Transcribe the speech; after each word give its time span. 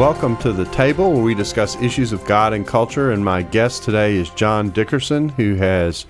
Welcome 0.00 0.38
to 0.38 0.54
the 0.54 0.64
table 0.64 1.12
where 1.12 1.22
we 1.22 1.34
discuss 1.34 1.76
issues 1.76 2.14
of 2.14 2.24
God 2.24 2.54
and 2.54 2.66
culture. 2.66 3.12
And 3.12 3.22
my 3.22 3.42
guest 3.42 3.82
today 3.82 4.16
is 4.16 4.30
John 4.30 4.70
Dickerson, 4.70 5.28
who 5.28 5.56
has 5.56 6.06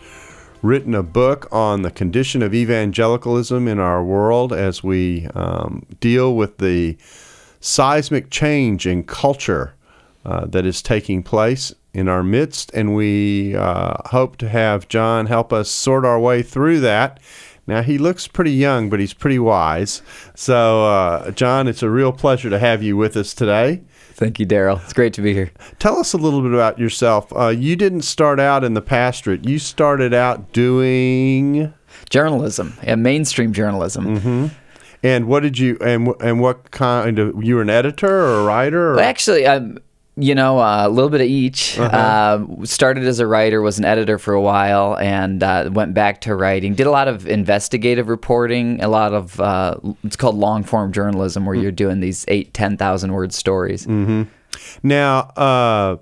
written 0.63 0.95
a 0.95 1.03
book 1.03 1.49
on 1.51 1.83
the 1.83 1.91
condition 1.91 2.41
of 2.41 2.55
evangelicalism 2.55 3.66
in 3.66 3.80
our 3.80 4.05
world 4.05 4.53
as 4.53 4.85
we 4.85 5.27
um, 5.35 5.85
deal 5.99 6.37
with 6.37 6.59
the 6.59 6.99
seismic 7.59 8.30
change 8.30 8.87
in 8.87 9.03
culture 9.03 9.75
uh, 10.25 10.47
that 10.47 10.65
is 10.65 10.83
taking 10.83 11.25
place 11.25 11.75
in 11.93 12.07
our 12.07 12.23
midst. 12.23 12.71
And 12.73 12.95
we 12.95 13.57
uh, 13.57 13.97
hope 14.11 14.37
to 14.37 14.49
have 14.49 14.87
John 14.87 15.27
help 15.27 15.52
us 15.52 15.69
sort 15.69 16.05
our 16.05 16.21
way 16.21 16.43
through 16.43 16.79
that. 16.79 17.19
Now, 17.70 17.83
he 17.83 17.98
looks 17.98 18.27
pretty 18.27 18.51
young, 18.51 18.91
but 18.91 18.98
he's 18.98 19.15
pretty 19.15 19.38
wise. 19.38 20.02
So, 20.34 20.87
uh, 20.87 21.30
John, 21.30 21.68
it's 21.68 21.85
a 21.85 21.88
real 21.88 22.10
pleasure 22.10 22.51
to 22.51 22.59
have 22.59 22.82
you 22.82 22.96
with 22.96 23.16
us 23.16 23.32
today. 23.32 23.82
Thank 24.15 24.40
you, 24.40 24.45
Darrell. 24.45 24.80
It's 24.82 24.93
great 24.93 25.13
to 25.15 25.23
be 25.23 25.35
here. 25.35 25.52
Tell 25.79 25.96
us 25.96 26.13
a 26.13 26.16
little 26.16 26.43
bit 26.43 26.52
about 26.52 26.80
yourself. 26.80 27.32
Uh, 27.32 27.46
you 27.46 27.76
didn't 27.76 28.02
start 28.02 28.41
out 28.41 28.65
in 28.65 28.74
the 28.74 28.82
pastorate, 28.82 29.48
you 29.48 29.60
started 29.60 30.13
out 30.13 30.52
doing 30.52 31.73
journalism, 32.09 32.76
yeah, 32.82 32.96
mainstream 32.96 33.52
journalism. 33.52 34.18
Mm-hmm. 34.18 34.46
And 35.04 35.29
what 35.29 35.45
did 35.45 35.57
you 35.57 35.79
and 35.80 36.13
and 36.21 36.41
what 36.41 36.73
kind 36.73 37.21
of 37.21 37.43
you 37.43 37.54
were 37.54 37.63
an 37.63 37.71
editor 37.71 38.10
or 38.10 38.41
a 38.41 38.45
writer? 38.45 38.91
Or? 38.91 38.96
Well, 38.96 39.04
actually, 39.04 39.46
I'm 39.46 39.79
you 40.21 40.35
know, 40.35 40.59
uh, 40.59 40.87
a 40.87 40.88
little 40.88 41.10
bit 41.10 41.21
of 41.21 41.26
each. 41.26 41.79
Uh-huh. 41.79 41.96
Uh, 41.96 42.65
started 42.65 43.04
as 43.04 43.21
a 43.21 43.26
writer, 43.26 43.60
was 43.63 43.79
an 43.79 43.85
editor 43.85 44.18
for 44.18 44.35
a 44.35 44.40
while, 44.40 44.96
and 44.99 45.43
uh, 45.43 45.71
went 45.73 45.95
back 45.95 46.21
to 46.23 46.35
writing. 46.35 46.74
Did 46.74 46.87
a 46.87 46.90
lot 46.90 47.09
of 47.09 47.26
investigative 47.26 48.09
reporting, 48.09 48.82
a 48.82 48.88
lot 48.88 49.13
of 49.13 49.41
uh, 49.41 49.76
it's 50.04 50.16
called 50.16 50.37
long 50.37 50.65
form 50.65 50.93
journalism, 50.93 51.46
where 51.46 51.54
mm-hmm. 51.54 51.63
you're 51.63 51.73
doing 51.73 52.01
these 52.01 52.24
eight, 52.29 52.54
ten 52.54 52.76
thousand 52.76 53.13
word 53.13 53.32
stories. 53.32 53.87
Mm-hmm. 53.87 54.23
Now, 54.82 55.18
uh, 55.37 55.96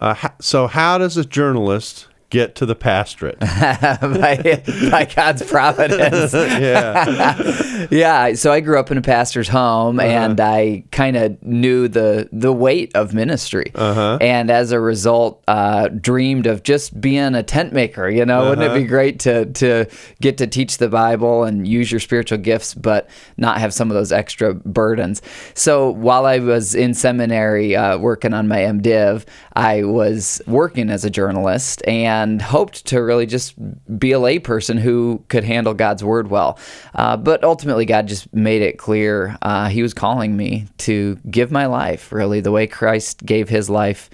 uh, 0.00 0.28
so 0.40 0.66
how 0.66 0.98
does 0.98 1.16
a 1.16 1.24
journalist 1.24 2.08
get 2.30 2.56
to 2.56 2.66
the 2.66 2.74
pastorate 2.74 3.38
by, 3.40 4.62
by, 4.90 5.08
God's 5.14 5.42
providence. 5.50 6.32
yeah, 6.32 7.86
yeah. 7.90 8.34
So 8.34 8.52
I 8.52 8.60
grew 8.60 8.78
up 8.78 8.90
in 8.90 8.98
a 8.98 9.02
pastor's 9.02 9.48
home, 9.48 10.00
uh-huh. 10.00 10.08
and 10.08 10.40
I 10.40 10.84
kind 10.90 11.16
of 11.16 11.42
knew 11.42 11.86
the 11.86 12.28
the 12.32 12.52
weight 12.52 12.90
of 12.94 13.14
ministry, 13.14 13.70
uh-huh. 13.74 14.18
and 14.20 14.50
as 14.50 14.72
a 14.72 14.80
result, 14.80 15.44
uh, 15.46 15.88
dreamed 15.88 16.46
of 16.46 16.62
just 16.62 17.00
being 17.00 17.34
a 17.34 17.42
tent 17.42 17.72
maker. 17.72 18.08
You 18.08 18.24
know, 18.26 18.40
uh-huh. 18.40 18.50
wouldn't 18.50 18.66
it 18.66 18.74
be 18.74 18.80
uh-huh. 18.80 18.88
great 18.88 19.20
to 19.20 19.46
to 19.46 19.86
get 20.20 20.38
to 20.38 20.46
teach 20.46 20.78
the 20.78 20.88
Bible 20.88 21.44
and 21.44 21.68
use 21.68 21.92
your 21.92 22.00
spiritual 22.00 22.38
gifts, 22.38 22.74
but 22.74 23.08
not 23.36 23.58
have 23.58 23.72
some 23.72 23.90
of 23.90 23.94
those 23.94 24.12
extra 24.12 24.54
burdens? 24.54 25.22
So 25.54 25.90
while 25.90 26.26
I 26.26 26.40
was 26.40 26.74
in 26.74 26.94
seminary 26.94 27.76
uh, 27.76 27.98
working 27.98 28.34
on 28.34 28.48
my 28.48 28.58
MDiv, 28.58 29.24
I 29.54 29.84
was 29.84 30.42
working 30.46 30.90
as 30.90 31.04
a 31.04 31.10
journalist 31.10 31.82
and 31.86 32.23
and 32.24 32.42
hoped 32.42 32.86
to 32.86 33.02
really 33.02 33.26
just 33.26 33.54
be 33.98 34.12
a 34.12 34.18
layperson 34.18 34.78
who 34.78 35.22
could 35.28 35.44
handle 35.44 35.74
God's 35.74 36.02
word 36.02 36.28
well. 36.28 36.58
Uh, 36.94 37.16
but 37.16 37.44
ultimately, 37.44 37.84
God 37.84 38.08
just 38.08 38.32
made 38.34 38.62
it 38.62 38.78
clear 38.78 39.36
uh, 39.42 39.68
He 39.68 39.82
was 39.82 39.94
calling 39.94 40.36
me 40.36 40.66
to 40.78 41.16
give 41.30 41.52
my 41.52 41.66
life, 41.66 42.10
really, 42.12 42.40
the 42.40 42.50
way 42.50 42.66
Christ 42.66 43.24
gave 43.24 43.48
His 43.48 43.70
life, 43.70 44.10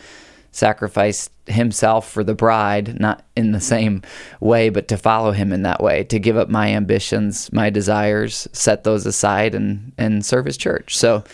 sacrificed 0.53 1.31
Himself 1.47 2.11
for 2.11 2.25
the 2.25 2.35
bride, 2.35 2.99
not 3.01 3.25
in 3.37 3.53
the 3.53 3.61
same 3.61 4.03
way, 4.41 4.69
but 4.69 4.89
to 4.89 4.97
follow 4.97 5.31
Him 5.33 5.53
in 5.53 5.63
that 5.63 5.83
way, 5.83 6.05
to 6.05 6.19
give 6.19 6.37
up 6.37 6.49
my 6.49 6.69
ambitions, 6.71 7.53
my 7.53 7.71
desires, 7.71 8.49
set 8.53 8.85
those 8.85 9.07
aside, 9.07 9.55
and, 9.55 9.93
and 9.97 10.27
serve 10.27 10.47
His 10.47 10.57
church. 10.57 10.97
So, 10.97 11.25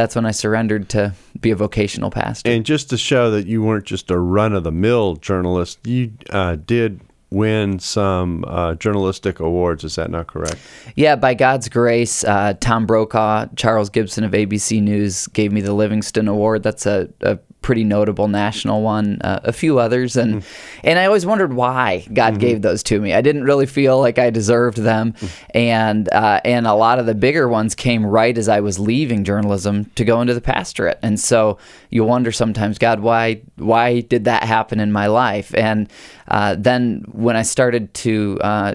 that's 0.00 0.14
when 0.14 0.24
I 0.24 0.30
surrendered 0.30 0.88
to 0.90 1.12
be 1.40 1.50
a 1.50 1.56
vocational 1.56 2.10
pastor. 2.10 2.50
And 2.50 2.64
just 2.64 2.88
to 2.88 2.96
show 2.96 3.30
that 3.32 3.46
you 3.46 3.62
weren't 3.62 3.84
just 3.84 4.10
a 4.10 4.18
run 4.18 4.54
of 4.54 4.64
the 4.64 4.72
mill 4.72 5.16
journalist, 5.16 5.86
you 5.86 6.12
uh, 6.30 6.56
did 6.56 7.02
win 7.28 7.78
some 7.78 8.44
uh, 8.48 8.74
journalistic 8.76 9.40
awards. 9.40 9.84
Is 9.84 9.96
that 9.96 10.10
not 10.10 10.26
correct? 10.26 10.56
Yeah, 10.96 11.16
by 11.16 11.34
God's 11.34 11.68
grace, 11.68 12.24
uh, 12.24 12.54
Tom 12.60 12.86
Brokaw, 12.86 13.46
Charles 13.56 13.90
Gibson 13.90 14.24
of 14.24 14.32
ABC 14.32 14.82
News 14.82 15.26
gave 15.28 15.52
me 15.52 15.60
the 15.60 15.74
Livingston 15.74 16.28
Award. 16.28 16.62
That's 16.62 16.86
a, 16.86 17.10
a 17.20 17.38
pretty 17.62 17.84
notable 17.84 18.28
national 18.28 18.82
one, 18.82 19.20
uh, 19.22 19.40
a 19.44 19.52
few 19.52 19.78
others, 19.78 20.16
and 20.16 20.42
mm. 20.42 20.46
and 20.84 20.98
I 20.98 21.06
always 21.06 21.26
wondered 21.26 21.52
why 21.52 22.06
God 22.12 22.32
mm-hmm. 22.32 22.40
gave 22.40 22.62
those 22.62 22.82
to 22.84 23.00
me. 23.00 23.12
I 23.12 23.20
didn't 23.20 23.44
really 23.44 23.66
feel 23.66 24.00
like 24.00 24.18
I 24.18 24.30
deserved 24.30 24.78
them, 24.78 25.12
mm. 25.12 25.30
and 25.54 26.12
uh, 26.12 26.40
and 26.44 26.66
a 26.66 26.74
lot 26.74 26.98
of 26.98 27.06
the 27.06 27.14
bigger 27.14 27.48
ones 27.48 27.74
came 27.74 28.04
right 28.04 28.36
as 28.36 28.48
I 28.48 28.60
was 28.60 28.78
leaving 28.78 29.24
journalism 29.24 29.86
to 29.96 30.04
go 30.04 30.20
into 30.20 30.34
the 30.34 30.40
pastorate, 30.40 30.98
and 31.02 31.18
so 31.18 31.58
you 31.90 32.04
wonder 32.04 32.32
sometimes, 32.32 32.78
God, 32.78 33.00
why 33.00 33.42
why 33.56 34.00
did 34.00 34.24
that 34.24 34.44
happen 34.44 34.80
in 34.80 34.92
my 34.92 35.06
life? 35.06 35.54
And 35.54 35.90
uh, 36.28 36.56
then 36.58 37.04
when 37.12 37.36
I 37.36 37.42
started 37.42 37.92
to 37.94 38.38
uh, 38.40 38.74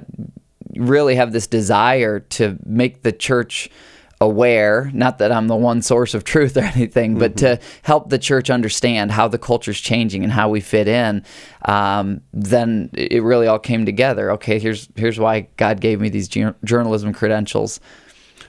really 0.76 1.16
have 1.16 1.32
this 1.32 1.48
desire 1.48 2.20
to 2.20 2.58
make 2.66 3.02
the 3.02 3.12
church 3.12 3.70
aware, 4.26 4.92
not 4.94 5.20
that 5.20 5.32
I'm 5.32 5.48
the 5.48 5.56
one 5.56 5.82
source 5.82 6.14
of 6.14 6.24
truth 6.24 6.58
or 6.58 6.64
anything, 6.64 7.12
mm-hmm. 7.12 7.20
but 7.20 7.38
to 7.38 7.60
help 7.84 8.10
the 8.10 8.20
church 8.20 8.50
understand 8.50 9.12
how 9.12 9.28
the 9.28 9.38
culture's 9.38 9.80
changing 9.80 10.24
and 10.24 10.32
how 10.32 10.50
we 10.50 10.60
fit 10.60 10.88
in, 10.88 11.24
um, 11.64 12.22
then 12.34 12.90
it 12.94 13.24
really 13.24 13.48
all 13.48 13.60
came 13.60 13.86
together. 13.86 14.32
Okay, 14.32 14.60
here's 14.60 14.90
here's 14.96 15.20
why 15.20 15.48
God 15.58 15.80
gave 15.80 16.02
me 16.02 16.10
these 16.10 16.28
journalism 16.28 17.14
credentials. 17.14 17.80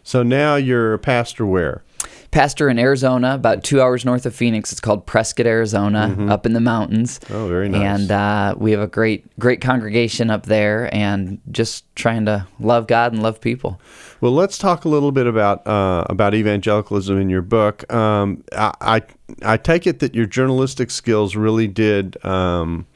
So 0.03 0.23
now 0.23 0.57
you're 0.57 0.95
a 0.95 0.99
pastor 0.99 1.47
where? 1.47 1.83
Pastor 2.37 2.69
in 2.69 2.79
Arizona, 2.79 3.35
about 3.35 3.65
two 3.65 3.81
hours 3.81 4.05
north 4.05 4.27
of 4.27 4.35
Phoenix. 4.35 4.71
It's 4.71 4.81
called 4.81 5.07
Prescott, 5.07 5.47
Arizona, 5.47 6.11
mm-hmm. 6.11 6.31
up 6.31 6.45
in 6.45 6.53
the 6.53 6.61
mountains. 6.61 7.19
Oh, 7.31 7.49
very 7.49 7.67
nice. 7.67 8.01
And 8.01 8.11
uh, 8.11 8.55
we 8.59 8.73
have 8.73 8.81
a 8.81 8.87
great, 8.87 9.25
great 9.39 9.63
congregation 9.63 10.31
up 10.31 10.45
there, 10.45 10.95
and 10.95 11.41
just 11.51 11.87
trying 11.97 12.27
to 12.27 12.47
love 12.61 12.89
God 12.89 13.15
and 13.15 13.23
love 13.23 13.41
people. 13.41 13.81
Well, 14.21 14.33
let's 14.33 14.59
talk 14.59 14.85
a 14.85 14.89
little 14.91 15.13
bit 15.13 15.27
about 15.27 15.67
uh, 15.67 16.05
about 16.11 16.35
evangelicalism 16.35 17.19
in 17.19 17.31
your 17.31 17.41
book. 17.41 17.91
Um, 17.91 18.45
I, 18.53 18.75
I, 18.83 19.03
I 19.43 19.57
take 19.57 19.87
it 19.87 20.01
that 20.01 20.15
your 20.15 20.27
journalistic 20.27 20.91
skills 20.91 21.37
really 21.37 21.69
did. 21.69 22.23
Um, 22.23 22.87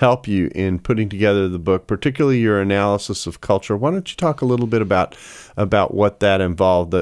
help 0.00 0.26
you 0.26 0.50
in 0.54 0.78
putting 0.78 1.10
together 1.10 1.46
the 1.46 1.58
book, 1.58 1.86
particularly 1.86 2.40
your 2.40 2.58
analysis 2.58 3.26
of 3.26 3.42
culture. 3.42 3.76
Why 3.76 3.90
don't 3.90 4.10
you 4.10 4.16
talk 4.16 4.40
a 4.40 4.46
little 4.46 4.66
bit 4.66 4.80
about 4.80 5.14
about 5.58 5.92
what 5.92 6.20
that 6.20 6.40
involved, 6.40 6.94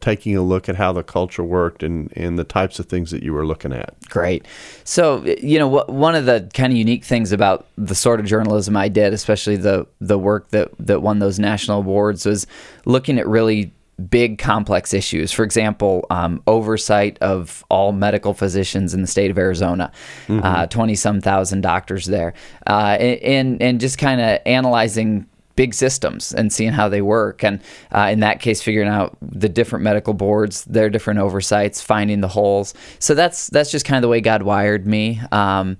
taking 0.00 0.36
a 0.36 0.42
look 0.42 0.68
at 0.68 0.74
how 0.74 0.92
the 0.92 1.04
culture 1.04 1.44
worked 1.44 1.84
and, 1.84 2.12
and 2.16 2.36
the 2.36 2.42
types 2.42 2.80
of 2.80 2.86
things 2.86 3.12
that 3.12 3.22
you 3.22 3.32
were 3.32 3.46
looking 3.46 3.72
at? 3.72 3.94
Great. 4.08 4.46
So, 4.82 5.24
you 5.40 5.60
know, 5.60 5.68
one 5.68 6.16
of 6.16 6.26
the 6.26 6.50
kind 6.52 6.72
of 6.72 6.76
unique 6.76 7.04
things 7.04 7.30
about 7.30 7.68
the 7.78 7.94
sort 7.94 8.18
of 8.18 8.26
journalism 8.26 8.76
I 8.76 8.88
did, 8.88 9.14
especially 9.14 9.54
the 9.54 9.86
the 10.00 10.18
work 10.18 10.48
that 10.48 10.72
that 10.80 11.02
won 11.02 11.20
those 11.20 11.38
national 11.38 11.78
awards, 11.78 12.26
was 12.26 12.48
looking 12.84 13.20
at 13.20 13.28
really 13.28 13.72
big 14.08 14.38
complex 14.38 14.94
issues. 14.94 15.32
For 15.32 15.44
example, 15.44 16.06
um, 16.10 16.42
oversight 16.46 17.18
of 17.20 17.64
all 17.68 17.92
medical 17.92 18.34
physicians 18.34 18.94
in 18.94 19.00
the 19.02 19.06
state 19.06 19.30
of 19.30 19.38
Arizona, 19.38 19.92
twenty 20.26 20.42
mm-hmm. 20.42 20.90
uh, 20.90 20.94
some 20.94 21.20
thousand 21.20 21.60
doctors 21.62 22.06
there, 22.06 22.34
uh, 22.66 22.96
and 23.00 23.60
and 23.60 23.80
just 23.80 23.98
kind 23.98 24.20
of 24.20 24.38
analyzing 24.46 25.26
big 25.56 25.74
systems 25.74 26.32
and 26.32 26.50
seeing 26.52 26.72
how 26.72 26.88
they 26.88 27.02
work 27.02 27.44
and 27.44 27.60
uh, 27.94 28.08
in 28.10 28.20
that 28.20 28.40
case 28.40 28.62
figuring 28.62 28.88
out 28.88 29.14
the 29.20 29.48
different 29.48 29.82
medical 29.82 30.14
boards 30.14 30.64
their 30.64 30.88
different 30.88 31.20
oversights 31.20 31.82
finding 31.82 32.22
the 32.22 32.28
holes 32.28 32.72
so 32.98 33.14
that's 33.14 33.48
that's 33.48 33.70
just 33.70 33.84
kind 33.84 33.96
of 33.96 34.02
the 34.02 34.08
way 34.08 34.22
god 34.22 34.42
wired 34.42 34.86
me 34.86 35.20
um, 35.32 35.76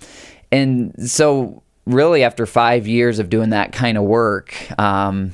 and 0.53 0.93
so 1.11 1.63
really 1.87 2.23
after 2.23 2.45
five 2.45 2.87
years 2.87 3.19
of 3.19 3.31
doing 3.31 3.51
that 3.51 3.73
kind 3.73 3.97
of 3.97 4.05
work 4.05 4.55
um, 4.79 5.33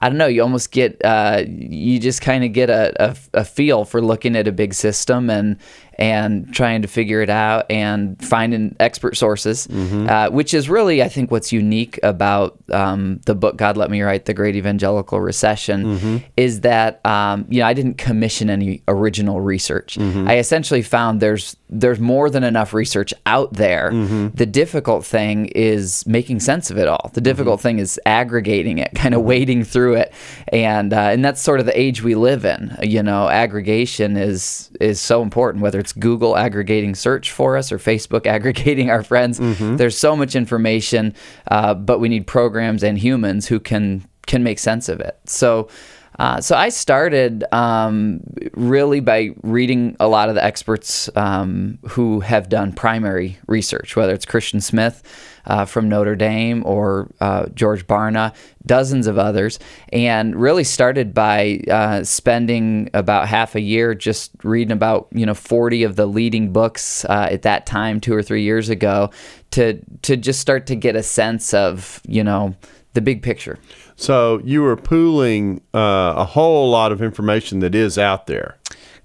I 0.00 0.08
don't 0.08 0.18
know. 0.18 0.26
You 0.26 0.42
almost 0.42 0.70
get, 0.70 1.00
uh, 1.04 1.44
you 1.46 1.98
just 1.98 2.22
kind 2.22 2.42
of 2.42 2.52
get 2.52 2.70
a, 2.70 3.10
a, 3.10 3.16
a, 3.34 3.44
feel 3.44 3.84
for 3.84 4.00
looking 4.00 4.34
at 4.34 4.48
a 4.48 4.52
big 4.52 4.72
system 4.72 5.28
and 5.28 5.58
and 6.00 6.52
trying 6.54 6.80
to 6.80 6.88
figure 6.88 7.20
it 7.20 7.28
out 7.28 7.70
and 7.70 8.22
finding 8.24 8.74
expert 8.80 9.16
sources, 9.16 9.66
mm-hmm. 9.66 10.08
uh, 10.08 10.30
which 10.30 10.54
is 10.54 10.70
really, 10.70 11.02
I 11.02 11.08
think, 11.08 11.30
what's 11.30 11.52
unique 11.52 12.00
about 12.02 12.56
um, 12.72 13.20
the 13.26 13.34
book 13.34 13.56
God 13.56 13.76
Let 13.76 13.90
Me 13.90 14.00
Write: 14.00 14.24
The 14.24 14.34
Great 14.34 14.56
Evangelical 14.56 15.20
Recession 15.20 15.84
mm-hmm. 15.84 16.16
is 16.36 16.62
that 16.62 17.04
um, 17.04 17.46
you 17.50 17.60
know 17.60 17.66
I 17.66 17.74
didn't 17.74 17.98
commission 17.98 18.48
any 18.48 18.82
original 18.88 19.40
research. 19.40 19.96
Mm-hmm. 19.96 20.26
I 20.26 20.38
essentially 20.38 20.82
found 20.82 21.20
there's 21.20 21.56
there's 21.68 22.00
more 22.00 22.30
than 22.30 22.44
enough 22.44 22.72
research 22.72 23.12
out 23.26 23.52
there. 23.52 23.90
Mm-hmm. 23.92 24.28
The 24.34 24.46
difficult 24.46 25.04
thing 25.04 25.46
is 25.46 26.06
making 26.06 26.40
sense 26.40 26.70
of 26.70 26.78
it 26.78 26.88
all. 26.88 27.10
The 27.12 27.20
difficult 27.20 27.58
mm-hmm. 27.58 27.68
thing 27.68 27.78
is 27.78 28.00
aggregating 28.06 28.78
it, 28.78 28.92
kind 28.94 29.14
of 29.14 29.22
wading 29.22 29.64
through 29.64 29.96
it, 29.96 30.12
and 30.48 30.94
uh, 30.94 31.10
and 31.10 31.22
that's 31.24 31.42
sort 31.42 31.60
of 31.60 31.66
the 31.66 31.78
age 31.78 32.02
we 32.02 32.14
live 32.14 32.46
in. 32.46 32.76
You 32.82 33.02
know, 33.02 33.28
aggregation 33.28 34.16
is 34.16 34.70
is 34.80 34.98
so 34.98 35.22
important. 35.22 35.62
Whether 35.62 35.78
it's 35.78 35.89
Google 35.92 36.36
aggregating 36.36 36.94
search 36.94 37.30
for 37.30 37.56
us 37.56 37.72
or 37.72 37.78
Facebook 37.78 38.26
aggregating 38.34 38.90
our 38.90 39.02
friends, 39.02 39.40
mm-hmm. 39.40 39.76
there's 39.76 39.96
so 39.96 40.16
much 40.16 40.34
information, 40.34 41.14
uh, 41.50 41.74
but 41.74 41.98
we 41.98 42.08
need 42.08 42.26
programs 42.26 42.82
and 42.82 42.98
humans 42.98 43.46
who 43.48 43.60
can 43.60 44.06
can 44.26 44.42
make 44.42 44.58
sense 44.58 44.88
of 44.88 45.00
it. 45.00 45.18
So. 45.24 45.68
Uh, 46.18 46.40
so 46.40 46.56
I 46.56 46.68
started 46.68 47.44
um, 47.52 48.20
really 48.52 49.00
by 49.00 49.30
reading 49.42 49.96
a 50.00 50.08
lot 50.08 50.28
of 50.28 50.34
the 50.34 50.44
experts 50.44 51.08
um, 51.16 51.78
who 51.88 52.20
have 52.20 52.48
done 52.48 52.72
primary 52.72 53.38
research, 53.46 53.96
whether 53.96 54.12
it's 54.12 54.26
Christian 54.26 54.60
Smith 54.60 55.02
uh, 55.46 55.64
from 55.64 55.88
Notre 55.88 56.16
Dame 56.16 56.62
or 56.66 57.10
uh, 57.20 57.46
George 57.54 57.86
Barna, 57.86 58.34
dozens 58.66 59.06
of 59.06 59.18
others, 59.18 59.58
and 59.92 60.36
really 60.36 60.64
started 60.64 61.14
by 61.14 61.60
uh, 61.70 62.04
spending 62.04 62.90
about 62.92 63.28
half 63.28 63.54
a 63.54 63.60
year 63.60 63.94
just 63.94 64.32
reading 64.42 64.72
about 64.72 65.08
you 65.12 65.24
know 65.24 65.34
40 65.34 65.84
of 65.84 65.96
the 65.96 66.06
leading 66.06 66.52
books 66.52 67.04
uh, 67.06 67.28
at 67.30 67.42
that 67.42 67.66
time, 67.66 68.00
two 68.00 68.14
or 68.14 68.22
three 68.22 68.42
years 68.42 68.68
ago, 68.68 69.10
to 69.52 69.80
to 70.02 70.16
just 70.16 70.40
start 70.40 70.66
to 70.66 70.76
get 70.76 70.96
a 70.96 71.02
sense 71.02 71.54
of 71.54 72.00
you 72.06 72.24
know 72.24 72.54
the 72.94 73.00
big 73.00 73.22
picture. 73.22 73.58
So 74.00 74.40
you 74.44 74.62
were 74.62 74.76
pooling 74.76 75.60
uh, 75.74 76.14
a 76.16 76.24
whole 76.24 76.70
lot 76.70 76.90
of 76.90 77.02
information 77.02 77.60
that 77.60 77.74
is 77.74 77.98
out 77.98 78.26
there. 78.26 78.56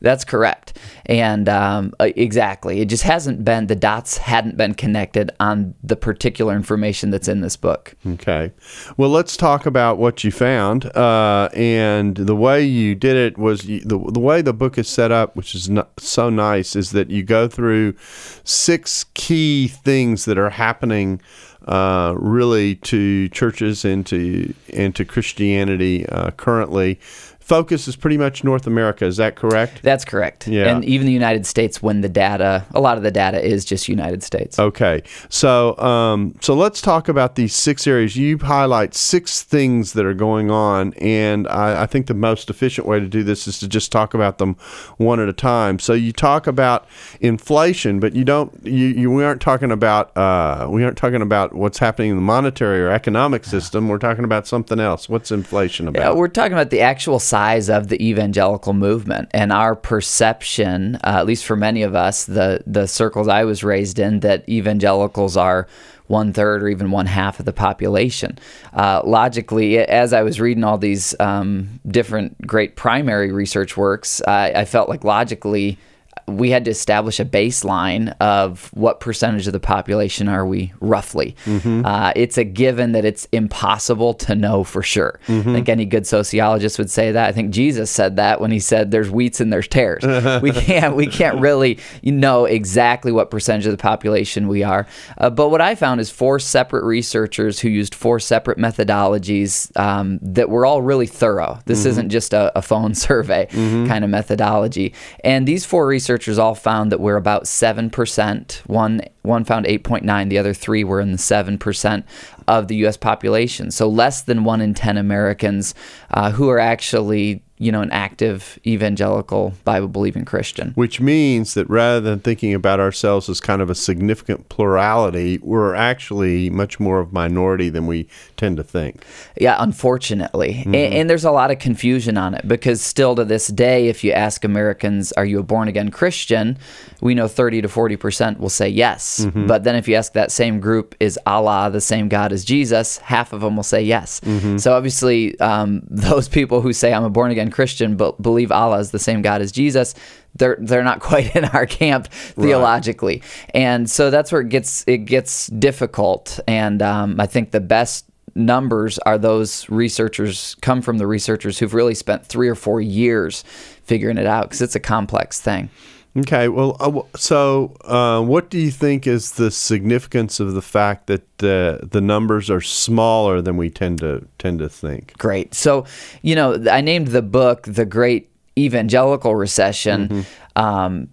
That's 0.02 0.24
correct. 0.24 0.78
And 1.06 1.50
um, 1.50 1.94
uh, 2.00 2.12
exactly. 2.16 2.80
It 2.80 2.86
just 2.86 3.04
hasn't 3.04 3.44
been, 3.44 3.68
the 3.68 3.76
dots 3.76 4.18
hadn't 4.18 4.56
been 4.56 4.74
connected 4.74 5.32
on 5.40 5.74
the 5.84 5.96
particular 5.96 6.56
information 6.56 7.10
that's 7.10 7.28
in 7.28 7.42
this 7.42 7.58
book. 7.58 7.96
Okay. 8.06 8.54
Well, 8.98 9.10
let's 9.10 9.36
talk 9.36 9.66
about 9.66 9.98
what 9.98 10.24
you 10.24 10.32
found. 10.32 10.86
Uh, 10.96 11.50
and 11.54 12.16
the 12.16 12.36
way 12.36 12.64
you 12.64 12.96
did 12.96 13.18
it 13.18 13.38
was 13.38 13.66
you, 13.66 13.82
the, 13.82 13.98
the 13.98 14.20
way 14.20 14.42
the 14.42 14.54
book 14.54 14.78
is 14.78 14.88
set 14.88 15.12
up, 15.12 15.36
which 15.36 15.56
is 15.56 15.70
not, 15.70 16.00
so 16.00 16.30
nice, 16.30 16.76
is 16.76 16.92
that 16.92 17.10
you 17.10 17.24
go 17.24 17.48
through 17.48 17.96
six 18.44 19.06
key 19.14 19.68
things 19.68 20.26
that 20.26 20.38
are 20.38 20.52
happening 20.52 21.22
uh, 21.66 22.14
really 22.18 22.76
to 22.76 23.28
churches 23.30 23.86
and 23.86 24.06
to 24.06 24.54
and 24.74 24.96
to 24.96 25.06
Christianity 25.06 26.06
uh, 26.08 26.32
currently 26.32 27.00
focus 27.46 27.88
is 27.88 27.96
pretty 27.96 28.18
much 28.18 28.44
North 28.44 28.66
America. 28.66 29.06
Is 29.06 29.18
that 29.18 29.36
correct? 29.36 29.84
That's 29.84 30.04
correct. 30.04 30.48
Yeah. 30.48 30.68
And 30.68 30.84
even 30.84 31.06
the 31.06 31.14
United 31.14 31.46
States, 31.46 31.82
when 31.82 32.02
the 32.02 32.10
data, 32.10 32.66
a 32.74 32.80
lot 32.80 32.98
of 32.98 33.04
the 33.04 33.12
data 33.12 33.40
is 33.40 33.64
just 33.64 33.88
United 33.88 34.24
States. 34.24 34.58
Okay. 34.58 35.04
So, 35.30 35.78
um, 35.78 36.36
so 36.42 36.56
let's 36.56 36.82
talk 36.82 37.08
about 37.08 37.36
these 37.36 37.56
six 37.56 37.86
areas. 37.86 38.16
You 38.16 38.40
highlight 38.40 38.96
six 38.96 39.44
things 39.44 39.94
that 39.94 40.06
are 40.06 40.16
going 40.16 40.50
on, 40.50 40.94
and 40.96 41.48
I, 41.48 41.84
I 41.84 41.86
think 41.86 42.08
the 42.08 42.16
most 42.16 42.50
efficient 42.50 42.88
way 42.88 43.00
to 43.00 43.08
do 43.08 43.22
this 43.22 43.48
is 43.48 43.60
to 43.60 43.68
just 43.68 43.92
talk 43.92 44.16
about 44.16 44.40
them 44.40 44.56
one 44.98 45.20
at 45.20 45.30
a 45.30 45.34
time. 45.34 45.78
So 45.78 45.94
you 45.94 46.12
talk 46.12 46.48
about 46.48 46.88
inflation, 47.22 48.00
but 48.00 48.16
you 48.16 48.24
don't. 48.24 48.52
You, 48.66 48.88
you 48.88 49.12
we 49.12 49.24
aren't 49.24 49.42
talking 49.42 49.72
about. 49.72 50.16
Uh, 50.18 50.68
we 50.68 50.84
aren't 50.84 50.98
talking 50.98 51.22
about 51.22 51.54
what's 51.54 51.78
happening 51.78 52.10
in 52.10 52.16
the 52.16 52.24
monetary 52.24 52.82
or 52.82 52.90
economic 52.90 53.46
system. 53.46 53.88
We're 53.88 54.00
talking 54.00 54.24
about 54.24 54.48
something 54.48 54.80
else. 54.80 55.08
What's 55.08 55.32
inflation 55.32 55.88
about? 55.88 56.02
Yeah, 56.02 56.12
we're 56.14 56.28
talking 56.28 56.54
about 56.54 56.72
the 56.72 56.82
actual 56.82 57.20
size 57.36 57.70
of 57.70 57.90
the 57.90 58.02
evangelical 58.02 58.72
movement 58.72 59.28
and 59.32 59.52
our 59.52 59.76
perception, 59.76 60.96
uh, 61.04 61.20
at 61.20 61.26
least 61.26 61.44
for 61.44 61.58
many 61.58 61.82
of 61.82 61.94
us, 61.94 62.24
the 62.24 62.64
the 62.66 62.88
circles 62.88 63.28
I 63.28 63.44
was 63.44 63.62
raised 63.62 64.00
in, 64.00 64.22
that 64.22 64.48
evangelicals 64.48 65.36
are 65.36 65.68
one 66.08 66.32
third 66.32 66.64
or 66.64 66.70
even 66.70 66.92
one 66.92 67.08
half 67.08 67.40
of 67.40 67.46
the 67.46 67.52
population. 67.52 68.40
Uh, 68.74 69.02
logically, 69.04 69.80
as 69.80 70.14
I 70.14 70.22
was 70.22 70.40
reading 70.40 70.64
all 70.64 70.78
these 70.78 71.14
um, 71.20 71.82
different 71.86 72.40
great 72.48 72.78
primary 72.78 73.34
research 73.34 73.76
works, 73.76 74.22
I, 74.26 74.52
I 74.62 74.66
felt 74.66 74.88
like 74.88 75.04
logically 75.04 75.78
we 76.28 76.50
had 76.50 76.66
to 76.66 76.72
establish 76.72 77.20
a 77.20 77.26
baseline 77.26 78.16
of 78.20 78.72
what 78.74 79.00
percentage 79.00 79.46
of 79.46 79.54
the 79.54 79.60
population 79.60 80.28
are 80.28 80.46
we 80.46 80.74
roughly. 80.80 81.36
Mm-hmm. 81.46 81.86
Uh, 81.86 82.14
it's 82.16 82.38
a 82.38 82.44
given 82.44 82.94
that 82.94 83.06
it's 83.06 83.28
impossible 83.32 84.16
to 84.16 84.34
know 84.34 84.64
for 84.64 84.82
sure. 84.82 85.20
Mm-hmm. 85.28 85.50
I 85.50 85.54
think 85.54 85.70
any 85.70 85.86
good 85.86 86.08
sociologist 86.08 86.80
would 86.80 86.90
say 86.90 87.12
that. 87.12 87.30
I 87.30 87.32
think 87.32 87.52
Jesus 87.52 87.92
said 87.92 88.16
that 88.16 88.42
when 88.42 88.50
he 88.50 88.60
said 88.60 88.90
there's 88.90 89.10
wheats 89.10 89.40
and 89.40 89.54
there's 89.54 89.68
tares. 89.68 90.04
we 90.42 90.52
can't 90.52 90.96
we 90.96 91.06
can't 91.06 91.40
really 91.40 91.80
know 92.04 92.46
exactly 92.46 93.12
what 93.12 93.30
percentage 93.30 93.68
of 93.68 93.72
the 93.72 93.78
population 93.78 94.48
we 94.48 94.64
are. 94.64 94.88
Uh, 95.20 95.30
but 95.30 95.50
what 95.50 95.62
I 95.62 95.76
found 95.76 96.02
is 96.02 96.10
four 96.10 96.40
separate 96.40 96.86
researchers 96.86 97.60
who 97.60 97.70
used 97.70 97.94
four 97.94 98.20
separate 98.20 98.58
methodologies 98.58 99.76
um, 99.80 100.20
that 100.24 100.50
were 100.50 100.66
all 100.66 100.82
really 100.82 101.08
thorough. 101.08 101.60
This 101.66 101.82
mm-hmm. 101.82 101.90
isn't 101.90 102.10
just 102.10 102.34
a, 102.34 102.58
a 102.58 102.64
phone 102.64 102.96
survey 102.96 103.48
mm-hmm. 103.52 103.86
kind 103.86 104.04
of 104.04 104.10
methodology. 104.10 104.96
And 105.24 105.48
these 105.48 105.66
four 105.66 105.86
researchers 105.86 106.15
researchers 106.16 106.40
all 106.40 106.56
found 106.56 106.94
that 106.94 107.02
we're 107.02 107.18
about 107.18 107.44
7%. 107.44 108.68
One, 108.68 109.02
one 109.24 109.44
found 109.44 109.66
8.9, 109.66 110.30
the 110.30 110.38
other 110.38 110.54
three 110.54 110.86
were 110.86 111.02
in 111.02 111.12
the 111.12 111.18
7% 111.18 112.04
of 112.48 112.70
the 112.70 112.76
U.S. 112.78 112.96
population. 112.96 113.70
So 113.70 113.90
less 113.90 114.22
than 114.22 114.46
one 114.46 114.62
in 114.62 114.74
10 114.74 114.96
Americans 114.96 115.76
uh, 116.12 116.32
who 116.32 116.50
are 116.50 116.60
actually 116.60 117.44
you 117.58 117.72
know, 117.72 117.82
an 117.82 117.92
active 117.92 118.60
evangelical 118.68 119.54
Bible 119.64 119.88
believing 119.88 120.26
Christian. 120.26 120.72
Which 120.72 121.00
means 121.00 121.54
that 121.54 121.70
rather 121.70 122.02
than 122.02 122.20
thinking 122.20 122.54
about 122.54 122.82
ourselves 122.82 123.30
as 123.30 123.40
kind 123.40 123.62
of 123.62 123.70
a 123.70 123.76
significant 123.76 124.50
plurality, 124.50 125.40
we're 125.42 125.74
actually 125.74 126.50
much 126.50 126.82
more 126.82 127.00
of 127.00 127.12
a 127.12 127.14
minority 127.14 127.70
than 127.70 127.88
we 127.88 128.08
tend 128.36 128.58
to 128.58 128.64
think. 128.64 129.06
Yeah, 129.40 129.56
unfortunately. 129.60 130.56
Mm-hmm. 130.56 130.76
And, 130.76 130.94
and, 130.94 131.10
there's 131.10 131.24
a 131.24 131.32
lot 131.32 131.50
of 131.50 131.60
confusion 131.60 132.18
on 132.18 132.34
it 132.34 132.46
because 132.46 132.82
still 132.82 133.16
to 133.16 133.24
this 133.24 133.48
day, 133.48 133.88
if 133.88 134.04
you 134.04 134.12
ask 134.12 134.44
Americans, 134.44 135.14
are 135.14 135.26
you 135.26 135.40
a 135.40 135.44
born 135.44 135.70
again 135.70 135.92
Christian? 135.92 136.58
We 137.00 137.16
know 137.16 137.28
30 137.28 137.62
to 137.62 137.68
40% 137.70 138.40
will 138.40 138.50
say 138.50 138.68
yes. 138.68 139.22
Mm-hmm. 139.24 139.48
But 139.48 139.64
then 139.64 139.76
if 139.76 139.88
you 139.88 139.96
ask 139.96 140.12
that 140.14 140.32
same 140.32 140.60
group, 140.60 140.96
is 141.00 141.18
Allah 141.26 141.70
the 141.72 141.80
same 141.80 142.10
God 142.10 142.34
as 142.34 142.44
Jesus? 142.44 142.98
Half 142.98 143.32
of 143.32 143.42
them 143.42 143.56
will 143.56 143.64
say 143.64 143.82
yes. 143.82 144.20
Mm-hmm. 144.22 144.58
So 144.58 144.74
obviously, 144.74 145.40
um, 145.40 145.84
those 145.90 146.28
people 146.28 146.60
who 146.60 146.74
say, 146.74 146.94
I'm 146.94 147.06
a 147.06 147.10
born 147.10 147.32
again 147.32 147.45
and 147.46 147.54
Christian 147.54 147.96
but 147.96 148.22
believe 148.22 148.52
Allah 148.52 148.80
is 148.80 148.92
the 148.92 149.00
same 149.00 149.22
God 149.22 149.42
as 149.42 149.52
Jesus, 149.52 149.96
they're 150.36 150.58
they're 150.60 150.84
not 150.84 151.00
quite 151.10 151.36
in 151.36 151.46
our 151.46 151.66
camp 151.66 152.08
theologically, 152.08 153.22
right. 153.22 153.52
and 153.54 153.90
so 153.90 154.10
that's 154.10 154.32
where 154.32 154.42
it 154.42 154.50
gets 154.50 154.84
it 154.88 155.00
gets 155.00 155.48
difficult. 155.48 156.40
And 156.48 156.82
um, 156.82 157.20
I 157.20 157.28
think 157.28 157.52
the 157.52 157.62
best 157.62 158.06
numbers 158.36 159.00
are 159.00 159.18
those 159.18 159.70
researchers 159.70 160.56
come 160.62 160.82
from 160.82 160.98
the 160.98 161.08
researchers 161.08 161.58
who've 161.58 161.74
really 161.74 161.96
spent 161.96 162.26
three 162.26 162.50
or 162.50 162.56
four 162.56 162.82
years 162.82 163.44
figuring 163.84 164.18
it 164.18 164.26
out 164.26 164.44
because 164.44 164.62
it's 164.62 164.76
a 164.76 164.80
complex 164.80 165.40
thing. 165.40 165.70
Okay, 166.18 166.48
well, 166.48 166.78
uh, 166.80 167.18
so 167.18 167.76
uh, 167.84 168.22
what 168.22 168.50
do 168.50 168.58
you 168.58 168.72
think 168.72 169.06
is 169.06 169.34
the 169.34 169.52
significance 169.52 170.40
of 170.40 170.54
the 170.54 170.62
fact 170.62 171.08
that 171.08 171.22
uh, 171.44 171.86
the 171.86 172.00
numbers 172.02 172.50
are 172.50 172.62
smaller 172.62 173.42
than 173.42 173.58
we 173.58 173.70
tend 173.70 174.00
to 174.00 174.26
tend 174.38 174.60
to 174.60 174.70
think? 174.70 175.18
Great. 175.18 175.54
So, 175.54 175.86
you 176.22 176.36
know, 176.36 176.64
I 176.72 176.80
named 176.80 177.10
the 177.10 177.22
book 177.22 177.64
"The 177.64 177.86
Great 177.86 178.32
Evangelical 178.58 179.36
Recession." 179.36 180.08
Mm-hmm. 180.08 180.62
Um, 180.62 181.10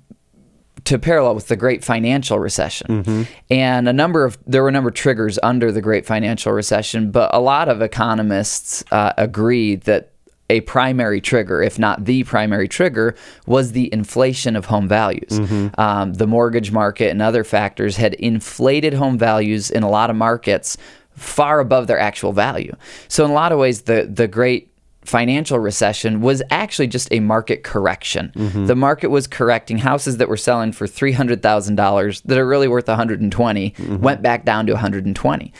to 0.84 0.98
parallel 0.98 1.34
with 1.34 1.48
the 1.48 1.56
great 1.56 1.84
financial 1.84 2.38
recession. 2.38 3.04
Mm-hmm. 3.04 3.22
And 3.50 3.88
a 3.88 3.92
number 3.92 4.24
of 4.24 4.38
there 4.46 4.62
were 4.62 4.68
a 4.68 4.72
number 4.72 4.88
of 4.88 4.94
triggers 4.94 5.38
under 5.42 5.70
the 5.70 5.80
great 5.80 6.06
financial 6.06 6.52
recession, 6.52 7.10
but 7.10 7.32
a 7.34 7.40
lot 7.40 7.68
of 7.68 7.82
economists 7.82 8.82
uh, 8.90 9.12
agree 9.16 9.76
that 9.76 10.11
a 10.52 10.60
primary 10.60 11.20
trigger, 11.20 11.62
if 11.62 11.78
not 11.78 12.04
the 12.04 12.24
primary 12.24 12.68
trigger, 12.68 13.16
was 13.46 13.72
the 13.72 13.92
inflation 13.92 14.54
of 14.54 14.66
home 14.66 14.86
values. 14.86 15.30
Mm-hmm. 15.30 15.80
Um, 15.80 16.12
the 16.14 16.26
mortgage 16.26 16.70
market 16.70 17.10
and 17.10 17.22
other 17.22 17.42
factors 17.42 17.96
had 17.96 18.12
inflated 18.14 18.92
home 18.92 19.16
values 19.16 19.70
in 19.70 19.82
a 19.82 19.88
lot 19.88 20.10
of 20.10 20.16
markets 20.16 20.76
far 21.16 21.58
above 21.58 21.86
their 21.86 21.98
actual 21.98 22.32
value. 22.32 22.74
So, 23.08 23.24
in 23.24 23.30
a 23.30 23.34
lot 23.34 23.50
of 23.52 23.58
ways, 23.58 23.82
the 23.82 24.08
the 24.12 24.28
great 24.28 24.68
financial 25.04 25.58
recession 25.58 26.20
was 26.20 26.42
actually 26.50 26.86
just 26.86 27.08
a 27.10 27.20
market 27.20 27.64
correction. 27.64 28.30
Mm-hmm. 28.36 28.66
The 28.66 28.76
market 28.76 29.08
was 29.08 29.26
correcting 29.26 29.78
houses 29.78 30.18
that 30.18 30.28
were 30.28 30.36
selling 30.36 30.70
for 30.70 30.86
$300,000 30.86 32.22
that 32.22 32.38
are 32.38 32.46
really 32.46 32.68
worth 32.68 32.86
120 32.86 33.70
mm-hmm. 33.70 33.96
went 33.96 34.22
back 34.22 34.44
down 34.44 34.66
to 34.66 34.74
120. 34.74 35.52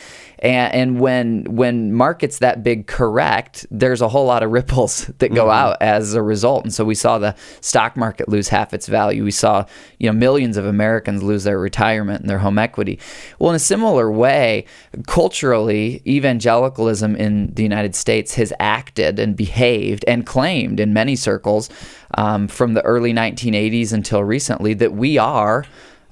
And, 0.43 0.73
and 0.73 0.99
when 0.99 1.45
when 1.45 1.93
markets 1.93 2.39
that 2.39 2.63
big 2.63 2.85
correct, 2.85 3.65
there's 3.71 4.01
a 4.01 4.09
whole 4.09 4.25
lot 4.25 4.43
of 4.43 4.51
ripples 4.51 5.05
that 5.19 5.33
go 5.33 5.43
mm-hmm. 5.43 5.51
out 5.51 5.77
as 5.81 6.13
a 6.13 6.21
result. 6.21 6.65
And 6.65 6.73
so 6.73 6.83
we 6.83 6.95
saw 6.95 7.17
the 7.17 7.35
stock 7.61 7.95
market 7.95 8.27
lose 8.27 8.49
half 8.49 8.73
its 8.73 8.87
value. 8.87 9.23
We 9.23 9.31
saw 9.31 9.65
you 9.99 10.07
know 10.07 10.13
millions 10.13 10.57
of 10.57 10.65
Americans 10.65 11.23
lose 11.23 11.45
their 11.45 11.57
retirement 11.57 12.21
and 12.21 12.29
their 12.29 12.39
home 12.39 12.59
equity. 12.59 12.99
Well, 13.39 13.51
in 13.51 13.55
a 13.55 13.59
similar 13.59 14.11
way, 14.11 14.65
culturally, 15.07 16.01
evangelicalism 16.05 17.15
in 17.15 17.53
the 17.53 17.63
United 17.63 17.95
States 17.95 18.35
has 18.35 18.51
acted 18.59 19.19
and 19.19 19.37
behaved 19.37 20.03
and 20.07 20.25
claimed 20.25 20.81
in 20.81 20.93
many 20.93 21.15
circles 21.15 21.69
um, 22.15 22.49
from 22.49 22.73
the 22.73 22.81
early 22.83 23.13
1980s 23.13 23.93
until 23.93 24.23
recently 24.23 24.73
that 24.73 24.93
we 24.93 25.17
are 25.17 25.65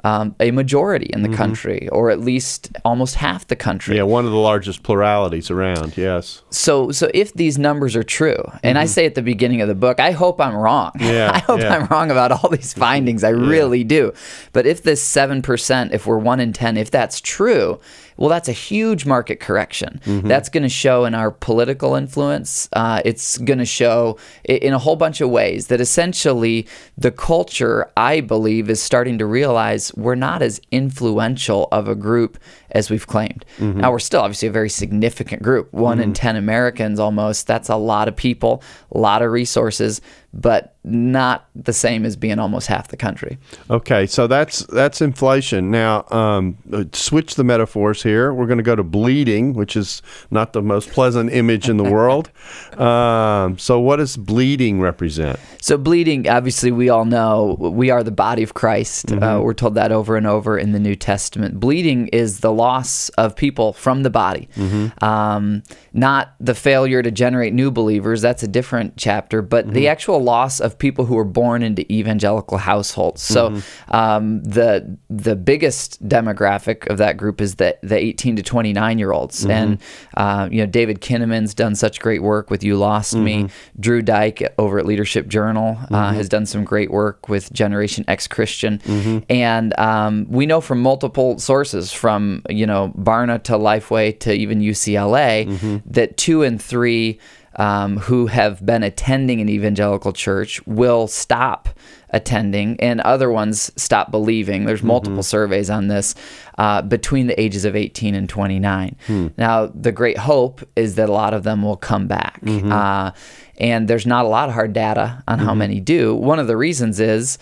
um, 0.03 0.35
a 0.39 0.51
majority 0.51 1.09
in 1.13 1.21
the 1.21 1.29
mm-hmm. 1.29 1.37
country, 1.37 1.89
or 1.89 2.09
at 2.09 2.19
least 2.19 2.71
almost 2.83 3.15
half 3.15 3.47
the 3.47 3.55
country. 3.55 3.97
Yeah, 3.97 4.03
one 4.03 4.25
of 4.25 4.31
the 4.31 4.37
largest 4.37 4.83
pluralities 4.83 5.51
around. 5.51 5.97
Yes. 5.97 6.41
So, 6.49 6.91
so 6.91 7.09
if 7.13 7.33
these 7.33 7.57
numbers 7.57 7.95
are 7.95 8.03
true, 8.03 8.37
and 8.63 8.75
mm-hmm. 8.75 8.77
I 8.77 8.85
say 8.85 9.05
at 9.05 9.15
the 9.15 9.21
beginning 9.21 9.61
of 9.61 9.67
the 9.67 9.75
book, 9.75 9.99
I 9.99 10.11
hope 10.11 10.41
I'm 10.41 10.55
wrong. 10.55 10.91
Yeah, 11.11 11.31
I 11.33 11.39
hope 11.39 11.59
yeah. 11.59 11.75
I'm 11.75 11.87
wrong 11.87 12.09
about 12.09 12.31
all 12.31 12.49
these 12.49 12.73
findings. 12.85 13.23
I 13.23 13.31
yeah. 13.31 13.49
really 13.49 13.83
do. 13.83 14.13
But 14.53 14.65
if 14.65 14.83
this 14.83 15.03
seven 15.03 15.41
percent, 15.41 15.93
if 15.93 16.05
we're 16.05 16.19
one 16.19 16.39
in 16.39 16.53
ten, 16.53 16.77
if 16.77 16.89
that's 16.89 17.19
true, 17.19 17.81
well, 18.21 18.29
that's 18.29 18.47
a 18.47 18.53
huge 18.53 19.07
market 19.07 19.39
correction. 19.39 19.99
Mm-hmm. 20.05 20.27
That's 20.27 20.47
going 20.47 20.61
to 20.61 20.69
show 20.69 21.05
in 21.05 21.15
our 21.15 21.31
political 21.31 21.95
influence. 21.95 22.69
Uh, 22.71 23.01
it's 23.03 23.39
going 23.39 23.57
to 23.57 23.65
show 23.65 24.19
in 24.43 24.73
a 24.73 24.77
whole 24.77 24.95
bunch 24.95 25.21
of 25.21 25.31
ways 25.31 25.67
that 25.67 25.81
essentially 25.81 26.67
the 26.95 27.09
culture, 27.09 27.89
I 27.97 28.21
believe, 28.21 28.69
is 28.69 28.79
starting 28.79 29.17
to 29.17 29.25
realize 29.25 29.91
we're 29.95 30.13
not 30.13 30.43
as 30.43 30.61
influential 30.69 31.67
of 31.71 31.87
a 31.87 31.95
group 31.95 32.37
as 32.71 32.89
we've 32.89 33.07
claimed. 33.07 33.45
Mm-hmm. 33.57 33.81
Now, 33.81 33.91
we're 33.91 33.99
still 33.99 34.21
obviously 34.21 34.47
a 34.47 34.51
very 34.51 34.69
significant 34.69 35.41
group. 35.41 35.71
One 35.73 35.97
mm-hmm. 35.97 36.09
in 36.09 36.13
10 36.13 36.35
Americans 36.35 36.99
almost. 36.99 37.47
That's 37.47 37.69
a 37.69 37.75
lot 37.75 38.07
of 38.07 38.15
people, 38.15 38.63
a 38.91 38.97
lot 38.97 39.21
of 39.21 39.31
resources 39.31 40.01
but 40.33 40.75
not 40.83 41.49
the 41.55 41.73
same 41.73 42.05
as 42.05 42.15
being 42.15 42.39
almost 42.39 42.67
half 42.67 42.87
the 42.87 42.97
country. 42.97 43.37
Okay, 43.69 44.07
so 44.07 44.27
that's 44.27 44.65
that's 44.67 45.01
inflation. 45.01 45.69
Now, 45.69 46.05
um, 46.09 46.57
switch 46.93 47.35
the 47.35 47.43
metaphors 47.43 48.01
here. 48.01 48.33
We're 48.33 48.47
going 48.47 48.57
to 48.57 48.63
go 48.63 48.75
to 48.75 48.83
bleeding, 48.83 49.53
which 49.53 49.75
is 49.75 50.01
not 50.31 50.53
the 50.53 50.61
most 50.61 50.89
pleasant 50.91 51.33
image 51.33 51.69
in 51.69 51.77
the 51.77 51.83
world. 51.91 52.31
Um, 52.79 53.57
so, 53.59 53.79
what 53.79 53.97
does 53.97 54.15
bleeding 54.15 54.79
represent? 54.79 55.39
So, 55.61 55.77
bleeding, 55.77 56.27
obviously, 56.29 56.71
we 56.71 56.89
all 56.89 57.05
know 57.05 57.57
we 57.59 57.89
are 57.89 58.01
the 58.01 58.11
body 58.11 58.41
of 58.41 58.53
Christ. 58.53 59.11
Uh, 59.11 59.15
mm-hmm. 59.15 59.23
Uh, 59.23 59.39
we're 59.41 59.53
told 59.53 59.75
that 59.75 59.91
over 59.91 60.15
and 60.15 60.25
over 60.25 60.57
in 60.57 60.71
the 60.71 60.79
New 60.79 60.95
Testament. 60.95 61.59
Bleeding 61.59 62.07
is 62.07 62.39
the 62.39 62.51
loss 62.61 63.09
of 63.17 63.35
people 63.35 63.73
from 63.73 64.03
the 64.03 64.09
body, 64.09 64.47
mm-hmm. 64.55 65.03
um, 65.03 65.63
not 65.93 66.35
the 66.39 66.53
failure 66.53 67.01
to 67.01 67.09
generate 67.09 67.53
new 67.53 67.71
believers. 67.71 68.21
That's 68.21 68.43
a 68.43 68.47
different 68.47 68.97
chapter, 68.97 69.41
but 69.41 69.65
mm-hmm. 69.65 69.73
the 69.73 69.87
actual 69.87 70.21
loss 70.23 70.59
of 70.59 70.77
people 70.77 71.05
who 71.05 71.15
were 71.15 71.31
born 71.41 71.63
into 71.63 71.91
evangelical 71.91 72.59
households. 72.59 73.21
So 73.21 73.49
mm-hmm. 73.49 73.95
um, 73.95 74.43
the 74.43 74.97
the 75.09 75.35
biggest 75.35 76.07
demographic 76.07 76.87
of 76.87 76.97
that 76.99 77.17
group 77.17 77.41
is 77.41 77.55
the 77.55 77.77
the 77.81 77.97
18 77.97 78.35
to 78.35 78.43
29 78.43 78.99
year 78.99 79.11
olds, 79.11 79.41
mm-hmm. 79.41 79.51
and 79.51 79.81
uh, 80.15 80.47
you 80.51 80.59
know 80.61 80.67
David 80.67 81.01
Kinnaman's 81.01 81.53
done 81.53 81.75
such 81.75 81.99
great 81.99 82.21
work 82.21 82.51
with 82.51 82.63
"You 82.63 82.77
Lost 82.77 83.15
mm-hmm. 83.15 83.23
Me." 83.23 83.49
Drew 83.79 84.01
Dyck 84.01 84.53
over 84.57 84.77
at 84.77 84.85
Leadership 84.85 85.27
Journal 85.27 85.77
uh, 85.79 85.85
mm-hmm. 85.85 86.15
has 86.15 86.29
done 86.29 86.45
some 86.45 86.63
great 86.63 86.91
work 86.91 87.27
with 87.27 87.51
Generation 87.51 88.05
Ex-Christian, 88.07 88.77
mm-hmm. 88.79 89.19
and 89.29 89.77
um, 89.79 90.27
we 90.29 90.45
know 90.45 90.61
from 90.61 90.81
multiple 90.81 91.39
sources, 91.39 91.91
from 91.91 92.43
you 92.51 92.65
know 92.65 92.93
Barna 92.97 93.41
to 93.43 93.53
Lifeway 93.53 94.19
to 94.21 94.33
even 94.33 94.59
UCLA, 94.59 95.47
mm-hmm. 95.47 95.77
that 95.85 96.17
two 96.17 96.43
and 96.43 96.61
three 96.61 97.19
um, 97.55 97.97
who 97.97 98.27
have 98.27 98.65
been 98.65 98.83
attending 98.83 99.41
an 99.41 99.49
evangelical 99.49 100.13
church 100.13 100.65
will 100.65 101.07
stop 101.07 101.69
attending, 102.11 102.79
and 102.79 103.01
other 103.01 103.29
ones 103.29 103.71
stop 103.75 104.11
believing. 104.11 104.65
There's 104.65 104.79
mm-hmm. 104.79 104.87
multiple 104.87 105.13
mm-hmm. 105.15 105.21
surveys 105.21 105.69
on 105.69 105.87
this 105.87 106.15
uh, 106.57 106.81
between 106.81 107.27
the 107.27 107.39
ages 107.39 107.65
of 107.65 107.75
18 107.75 108.15
and 108.15 108.27
29. 108.27 108.95
Hmm. 109.07 109.27
Now, 109.37 109.67
the 109.67 109.91
great 109.91 110.17
hope 110.17 110.61
is 110.75 110.95
that 110.95 111.09
a 111.09 111.11
lot 111.11 111.33
of 111.33 111.43
them 111.43 111.63
will 111.63 111.77
come 111.77 112.07
back. 112.07 112.41
Mm-hmm. 112.41 112.71
Uh, 112.71 113.11
and 113.57 113.87
there's 113.87 114.05
not 114.05 114.25
a 114.25 114.27
lot 114.27 114.49
of 114.49 114.55
hard 114.55 114.73
data 114.73 115.23
on 115.27 115.37
mm-hmm. 115.37 115.47
how 115.47 115.53
many 115.53 115.79
do. 115.79 116.15
One 116.15 116.39
of 116.39 116.47
the 116.47 116.57
reasons 116.57 116.99
is 116.99 117.37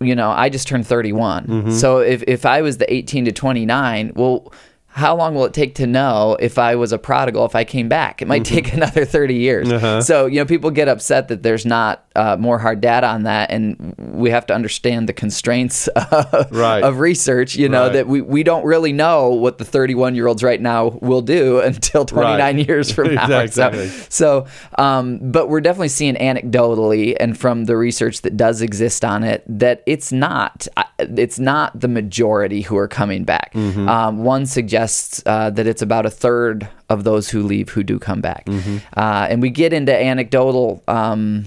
you 0.00 0.14
know, 0.14 0.30
I 0.30 0.48
just 0.48 0.68
turned 0.68 0.86
31. 0.86 1.46
Mm-hmm. 1.46 1.70
So 1.72 1.98
if, 1.98 2.22
if 2.26 2.46
I 2.46 2.62
was 2.62 2.78
the 2.78 2.92
18 2.92 3.26
to 3.26 3.32
29, 3.32 4.12
well, 4.14 4.52
how 4.98 5.14
long 5.14 5.32
will 5.36 5.44
it 5.44 5.54
take 5.54 5.76
to 5.76 5.86
know 5.86 6.36
if 6.40 6.58
I 6.58 6.74
was 6.74 6.90
a 6.90 6.98
prodigal 6.98 7.44
if 7.44 7.54
I 7.54 7.62
came 7.62 7.88
back? 7.88 8.20
It 8.20 8.26
might 8.26 8.42
mm-hmm. 8.42 8.54
take 8.54 8.72
another 8.72 9.04
30 9.04 9.34
years. 9.34 9.70
Uh-huh. 9.70 10.00
So, 10.00 10.26
you 10.26 10.40
know, 10.40 10.44
people 10.44 10.72
get 10.72 10.88
upset 10.88 11.28
that 11.28 11.44
there's 11.44 11.64
not 11.64 12.04
uh, 12.16 12.36
more 12.36 12.58
hard 12.58 12.80
data 12.80 13.06
on 13.06 13.22
that. 13.22 13.52
And 13.52 13.94
we 13.96 14.30
have 14.30 14.44
to 14.46 14.54
understand 14.54 15.08
the 15.08 15.12
constraints 15.12 15.86
of, 16.10 16.50
right. 16.50 16.82
of 16.82 16.98
research, 16.98 17.54
you 17.54 17.68
know, 17.68 17.84
right. 17.84 17.92
that 17.92 18.08
we, 18.08 18.22
we 18.22 18.42
don't 18.42 18.64
really 18.64 18.92
know 18.92 19.28
what 19.28 19.58
the 19.58 19.64
31 19.64 20.16
year 20.16 20.26
olds 20.26 20.42
right 20.42 20.60
now 20.60 20.88
will 21.00 21.22
do 21.22 21.60
until 21.68 22.04
29 22.04 22.40
right. 22.40 22.66
years 22.66 22.90
from 22.90 23.14
now. 23.14 23.38
exactly. 23.38 23.88
So, 23.88 24.46
so 24.48 24.82
um, 24.82 25.30
but 25.30 25.48
we're 25.48 25.60
definitely 25.60 25.90
seeing 25.90 26.16
anecdotally 26.16 27.16
and 27.20 27.38
from 27.38 27.66
the 27.66 27.76
research 27.76 28.22
that 28.22 28.36
does 28.36 28.62
exist 28.62 29.04
on 29.04 29.22
it 29.22 29.44
that 29.46 29.84
it's 29.86 30.10
not, 30.10 30.66
it's 30.98 31.38
not 31.38 31.78
the 31.78 31.88
majority 31.88 32.62
who 32.62 32.76
are 32.76 32.88
coming 32.88 33.22
back. 33.22 33.52
Mm-hmm. 33.52 33.88
Um, 33.88 34.24
one 34.24 34.44
suggests 34.44 34.87
suggests 34.88 35.22
uh, 35.26 35.50
that 35.50 35.66
it's 35.66 35.82
about 35.82 36.06
a 36.06 36.10
third 36.10 36.68
of 36.88 37.04
those 37.04 37.30
who 37.30 37.42
leave 37.42 37.68
who 37.70 37.82
do 37.82 37.98
come 37.98 38.20
back. 38.20 38.46
Mm-hmm. 38.46 38.78
Uh, 38.96 39.26
and 39.30 39.42
we 39.42 39.50
get 39.50 39.72
into 39.72 39.94
anecdotal. 39.94 40.82
Um, 40.88 41.46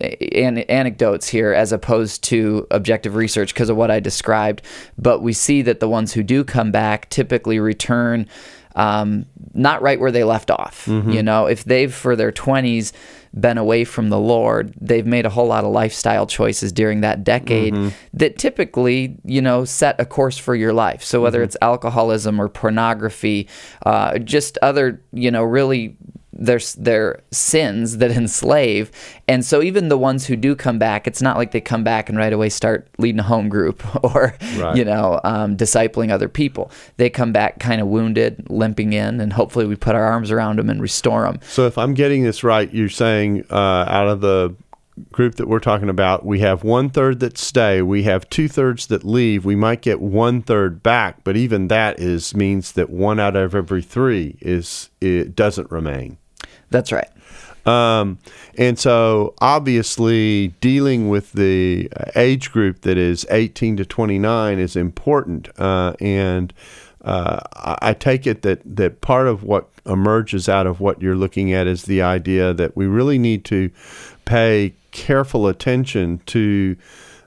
an- 0.00 0.58
anecdotes 0.58 1.28
here 1.28 1.52
as 1.52 1.72
opposed 1.72 2.22
to 2.24 2.66
objective 2.70 3.16
research 3.16 3.52
because 3.52 3.68
of 3.68 3.76
what 3.76 3.90
I 3.90 4.00
described, 4.00 4.62
but 4.96 5.20
we 5.20 5.34
see 5.34 5.60
that 5.62 5.80
the 5.80 5.90
ones 5.90 6.14
who 6.14 6.22
do 6.22 6.42
come 6.42 6.70
back 6.70 7.10
typically 7.10 7.58
return 7.58 8.26
um, 8.76 9.26
not 9.54 9.82
right 9.82 9.98
where 9.98 10.12
they 10.12 10.24
left 10.24 10.50
off. 10.50 10.86
Mm-hmm. 10.86 11.10
You 11.10 11.22
know, 11.22 11.46
if 11.46 11.64
they've 11.64 11.92
for 11.92 12.16
their 12.16 12.32
20s 12.32 12.92
been 13.38 13.58
away 13.58 13.84
from 13.84 14.08
the 14.08 14.18
Lord, 14.18 14.74
they've 14.80 15.06
made 15.06 15.24
a 15.24 15.30
whole 15.30 15.46
lot 15.46 15.64
of 15.64 15.70
lifestyle 15.70 16.26
choices 16.26 16.72
during 16.72 17.00
that 17.02 17.22
decade 17.22 17.74
mm-hmm. 17.74 17.88
that 18.14 18.38
typically, 18.38 19.16
you 19.24 19.40
know, 19.40 19.64
set 19.64 20.00
a 20.00 20.04
course 20.04 20.36
for 20.36 20.54
your 20.54 20.72
life. 20.72 21.02
So 21.02 21.20
whether 21.20 21.38
mm-hmm. 21.38 21.44
it's 21.44 21.56
alcoholism 21.62 22.40
or 22.40 22.48
pornography, 22.48 23.48
uh, 23.86 24.18
just 24.18 24.58
other, 24.62 25.02
you 25.12 25.30
know, 25.30 25.42
really 25.42 25.96
their 26.40 26.58
their 26.78 27.20
sins 27.30 27.98
that 27.98 28.10
enslave. 28.10 28.90
And 29.28 29.44
so 29.44 29.62
even 29.62 29.88
the 29.88 29.98
ones 29.98 30.26
who 30.26 30.34
do 30.34 30.56
come 30.56 30.78
back, 30.78 31.06
it's 31.06 31.22
not 31.22 31.36
like 31.36 31.52
they 31.52 31.60
come 31.60 31.84
back 31.84 32.08
and 32.08 32.18
right 32.18 32.32
away 32.32 32.48
start 32.48 32.88
leading 32.98 33.20
a 33.20 33.24
home 33.24 33.48
group 33.48 33.84
or 34.04 34.34
right. 34.56 34.76
you 34.76 34.84
know 34.84 35.20
um, 35.22 35.56
discipling 35.56 36.10
other 36.10 36.28
people. 36.28 36.72
They 36.96 37.10
come 37.10 37.32
back 37.32 37.60
kind 37.60 37.80
of 37.80 37.86
wounded, 37.86 38.46
limping 38.48 38.94
in, 38.94 39.20
and 39.20 39.32
hopefully 39.32 39.66
we 39.66 39.76
put 39.76 39.94
our 39.94 40.04
arms 40.04 40.30
around 40.30 40.58
them 40.58 40.70
and 40.70 40.80
restore 40.80 41.24
them. 41.24 41.38
So 41.42 41.66
if 41.66 41.76
I'm 41.76 41.94
getting 41.94 42.24
this 42.24 42.42
right, 42.42 42.72
you're 42.72 42.88
saying 42.88 43.44
uh, 43.50 43.84
out 43.86 44.08
of 44.08 44.20
the 44.22 44.56
group 45.12 45.36
that 45.36 45.46
we're 45.46 45.60
talking 45.60 45.88
about, 45.88 46.24
we 46.24 46.40
have 46.40 46.64
one 46.64 46.90
third 46.90 47.20
that 47.20 47.36
stay, 47.38 47.82
we 47.82 48.04
have 48.04 48.28
two 48.30 48.48
thirds 48.48 48.86
that 48.86 49.04
leave. 49.04 49.44
We 49.44 49.56
might 49.56 49.82
get 49.82 50.00
one 50.00 50.42
third 50.42 50.82
back, 50.82 51.22
but 51.22 51.36
even 51.36 51.68
that 51.68 52.00
is 52.00 52.34
means 52.34 52.72
that 52.72 52.90
one 52.90 53.20
out 53.20 53.36
of 53.36 53.54
every 53.54 53.82
three 53.82 54.36
is 54.40 54.90
it 55.00 55.36
doesn't 55.36 55.70
remain. 55.70 56.18
That's 56.70 56.92
right. 56.92 57.08
Um, 57.66 58.18
and 58.56 58.78
so, 58.78 59.34
obviously, 59.40 60.48
dealing 60.60 61.08
with 61.08 61.32
the 61.32 61.90
age 62.16 62.50
group 62.52 62.82
that 62.82 62.96
is 62.96 63.26
18 63.30 63.76
to 63.78 63.84
29 63.84 64.58
is 64.58 64.76
important. 64.76 65.48
Uh, 65.58 65.94
and 66.00 66.52
uh, 67.04 67.40
I 67.54 67.94
take 67.94 68.26
it 68.26 68.42
that, 68.42 68.60
that 68.64 69.00
part 69.00 69.26
of 69.26 69.42
what 69.42 69.68
emerges 69.86 70.48
out 70.48 70.66
of 70.66 70.80
what 70.80 71.00
you're 71.00 71.16
looking 71.16 71.52
at 71.52 71.66
is 71.66 71.84
the 71.84 72.02
idea 72.02 72.52
that 72.54 72.76
we 72.76 72.86
really 72.86 73.18
need 73.18 73.44
to 73.46 73.70
pay 74.24 74.74
careful 74.90 75.46
attention 75.46 76.20
to 76.26 76.76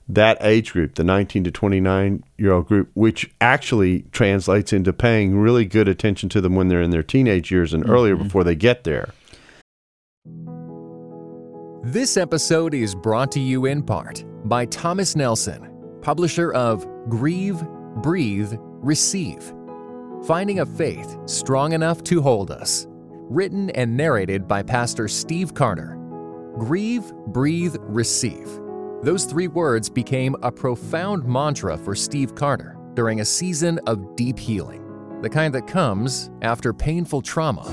that 0.10 0.38
age 0.42 0.74
group, 0.74 0.96
the 0.96 1.04
19 1.04 1.46
to 1.46 1.52
29 1.52 2.24
year 2.38 2.52
old 2.52 2.68
group, 2.68 2.90
which 2.94 3.32
actually 3.40 4.04
translates 4.12 4.74
into 4.74 4.92
paying 4.92 5.38
really 5.38 5.66
good 5.66 5.88
attention 5.88 6.30
to 6.30 6.42
them 6.42 6.56
when 6.56 6.68
they're 6.68 6.82
in 6.82 6.92
their 6.92 7.04
teenage 7.04 7.52
years 7.52 7.74
and 7.74 7.84
mm-hmm. 7.84 7.94
earlier 7.94 8.16
before 8.16 8.44
they 8.44 8.56
get 8.56 8.84
there. 8.84 9.10
This 11.86 12.16
episode 12.16 12.74
is 12.74 12.96
brought 12.96 13.30
to 13.34 13.42
you 13.42 13.66
in 13.66 13.84
part 13.84 14.24
by 14.48 14.66
Thomas 14.68 15.18
Nelson, 15.18 15.70
publisher 16.02 16.54
of 16.54 16.88
Grieve, 17.10 17.62
Breathe, 17.98 18.54
Receive 18.58 19.54
Finding 20.26 20.62
a 20.62 20.66
Faith 20.66 21.18
Strong 21.26 21.74
Enough 21.74 22.02
to 22.04 22.22
Hold 22.22 22.52
Us. 22.52 22.88
Written 22.90 23.70
and 23.72 23.98
narrated 23.98 24.48
by 24.48 24.64
Pastor 24.64 25.10
Steve 25.10 25.54
Carter. 25.54 25.98
Grieve, 26.58 27.14
Breathe, 27.28 27.76
Receive. 27.82 28.48
Those 29.02 29.26
three 29.26 29.50
words 29.50 29.90
became 29.90 30.38
a 30.42 30.50
profound 30.54 31.26
mantra 31.26 31.78
for 31.78 31.96
Steve 31.96 32.34
Carter 32.34 32.78
during 32.94 33.20
a 33.20 33.26
season 33.26 33.78
of 33.88 34.16
deep 34.16 34.40
healing. 34.40 34.80
the 35.22 35.30
kind 35.30 35.54
that 35.54 35.68
comes 35.68 36.30
after 36.42 36.72
painful 36.74 37.22
trauma. 37.22 37.66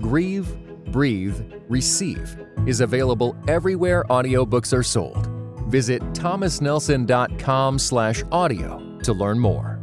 Grieve, 0.00 0.48
Breathe, 0.90 1.40
Receive 1.68 2.36
is 2.66 2.80
available 2.80 3.36
everywhere 3.48 4.04
audiobooks 4.10 4.76
are 4.76 4.82
sold. 4.82 5.26
Visit 5.68 6.02
thomasnelson.com 6.14 7.78
slash 7.78 8.22
audio 8.32 8.98
to 9.04 9.12
learn 9.12 9.38
more. 9.38 9.78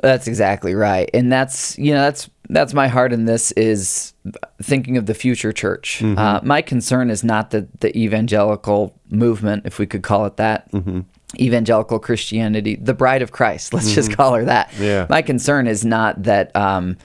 That's 0.00 0.28
exactly 0.28 0.74
right. 0.74 1.10
And 1.12 1.32
that's, 1.32 1.76
you 1.78 1.92
know, 1.92 2.02
that's 2.02 2.30
that's 2.50 2.72
my 2.72 2.88
heart 2.88 3.12
in 3.12 3.24
this 3.24 3.52
is 3.52 4.14
thinking 4.62 4.96
of 4.96 5.06
the 5.06 5.14
future 5.14 5.52
church. 5.52 6.00
Mm-hmm. 6.00 6.18
Uh, 6.18 6.40
my 6.42 6.62
concern 6.62 7.10
is 7.10 7.22
not 7.22 7.50
that 7.50 7.80
the 7.80 7.96
evangelical 7.98 8.98
movement, 9.10 9.66
if 9.66 9.78
we 9.78 9.86
could 9.86 10.02
call 10.02 10.24
it 10.24 10.36
that, 10.36 10.70
mm-hmm. 10.72 11.00
Evangelical 11.36 11.98
Christianity, 11.98 12.76
the 12.76 12.94
bride 12.94 13.22
of 13.22 13.32
Christ. 13.32 13.72
Let's 13.74 13.86
mm-hmm. 13.86 13.94
just 13.94 14.16
call 14.16 14.34
her 14.34 14.44
that. 14.44 14.72
Yeah. 14.78 15.06
My 15.08 15.22
concern 15.22 15.66
is 15.66 15.84
not 15.84 16.22
that. 16.24 16.54
Um, 16.56 16.96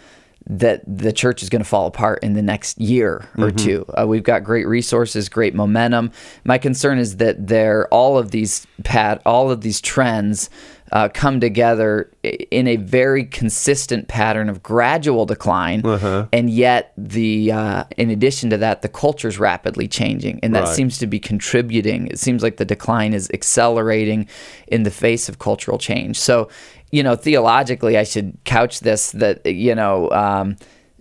that 0.46 0.82
the 0.86 1.14
church 1.14 1.42
is 1.42 1.50
going 1.50 1.62
to 1.62 1.68
fall 1.68 1.88
apart 1.88 2.22
in 2.22 2.34
the 2.34 2.42
next 2.42 2.78
year 2.78 3.30
or 3.38 3.48
mm-hmm. 3.48 3.56
two. 3.56 3.86
Uh, 3.98 4.06
we've 4.06 4.24
got 4.24 4.44
great 4.44 4.68
resources, 4.68 5.30
great 5.30 5.56
momentum. 5.56 6.12
My 6.44 6.58
concern 6.58 6.98
is 6.98 7.16
that 7.18 7.48
there 7.48 7.88
all 7.88 8.18
of 8.18 8.32
these 8.32 8.68
pat 8.84 9.22
all 9.26 9.50
of 9.52 9.62
these 9.62 9.80
trends 9.80 10.50
uh, 10.94 11.10
come 11.10 11.40
together 11.40 12.12
in 12.22 12.68
a 12.68 12.76
very 12.76 13.26
consistent 13.26 14.08
pattern 14.08 14.48
of 14.48 14.62
gradual 14.62 15.26
decline, 15.26 15.84
uh-huh. 15.84 16.28
and 16.32 16.52
yet 16.52 16.94
the 16.96 17.52
uh, 17.52 17.84
in 17.98 18.12
addition 18.12 18.52
to 18.52 18.58
that, 18.58 18.84
the 18.84 18.88
culture 18.88 19.28
is 19.28 19.40
rapidly 19.40 19.88
changing, 19.88 20.40
and 20.44 20.54
that 20.54 20.66
right. 20.66 20.76
seems 20.76 21.00
to 21.00 21.08
be 21.08 21.20
contributing. 21.20 22.06
It 22.08 22.20
seems 22.20 22.44
like 22.44 22.58
the 22.58 22.66
decline 22.66 23.16
is 23.16 23.28
accelerating 23.34 24.28
in 24.68 24.84
the 24.84 24.92
face 24.92 25.28
of 25.28 25.40
cultural 25.40 25.80
change. 25.80 26.20
So, 26.20 26.48
you 26.92 27.02
know, 27.02 27.16
theologically, 27.16 27.98
I 27.98 28.04
should 28.04 28.38
couch 28.44 28.82
this 28.82 29.12
that 29.14 29.44
you 29.48 29.74
know. 29.74 30.12
Um, 30.12 30.58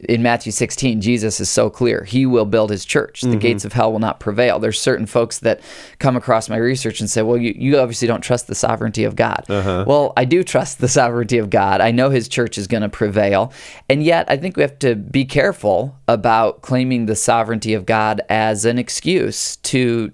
in 0.08 0.22
Matthew 0.22 0.50
16, 0.50 1.00
Jesus 1.00 1.40
is 1.40 1.48
so 1.48 1.70
clear. 1.70 2.04
He 2.04 2.26
will 2.26 2.44
build 2.44 2.70
his 2.70 2.84
church. 2.84 3.20
The 3.20 3.28
mm-hmm. 3.28 3.38
gates 3.38 3.64
of 3.64 3.72
hell 3.72 3.92
will 3.92 4.00
not 4.00 4.20
prevail. 4.20 4.58
There's 4.58 4.80
certain 4.80 5.06
folks 5.06 5.38
that 5.40 5.60
come 5.98 6.16
across 6.16 6.48
my 6.48 6.56
research 6.56 7.00
and 7.00 7.08
say, 7.08 7.22
well, 7.22 7.36
you, 7.36 7.54
you 7.56 7.78
obviously 7.78 8.08
don't 8.08 8.20
trust 8.20 8.48
the 8.48 8.54
sovereignty 8.54 9.04
of 9.04 9.14
God. 9.14 9.44
Uh-huh. 9.48 9.84
Well, 9.86 10.12
I 10.16 10.24
do 10.24 10.42
trust 10.42 10.78
the 10.78 10.88
sovereignty 10.88 11.38
of 11.38 11.50
God. 11.50 11.80
I 11.80 11.92
know 11.92 12.10
his 12.10 12.28
church 12.28 12.58
is 12.58 12.66
going 12.66 12.82
to 12.82 12.88
prevail. 12.88 13.52
And 13.88 14.02
yet, 14.02 14.26
I 14.28 14.36
think 14.36 14.56
we 14.56 14.62
have 14.62 14.78
to 14.80 14.96
be 14.96 15.24
careful 15.24 15.96
about 16.08 16.62
claiming 16.62 17.06
the 17.06 17.16
sovereignty 17.16 17.74
of 17.74 17.86
God 17.86 18.20
as 18.28 18.64
an 18.64 18.78
excuse 18.78 19.56
to 19.56 20.12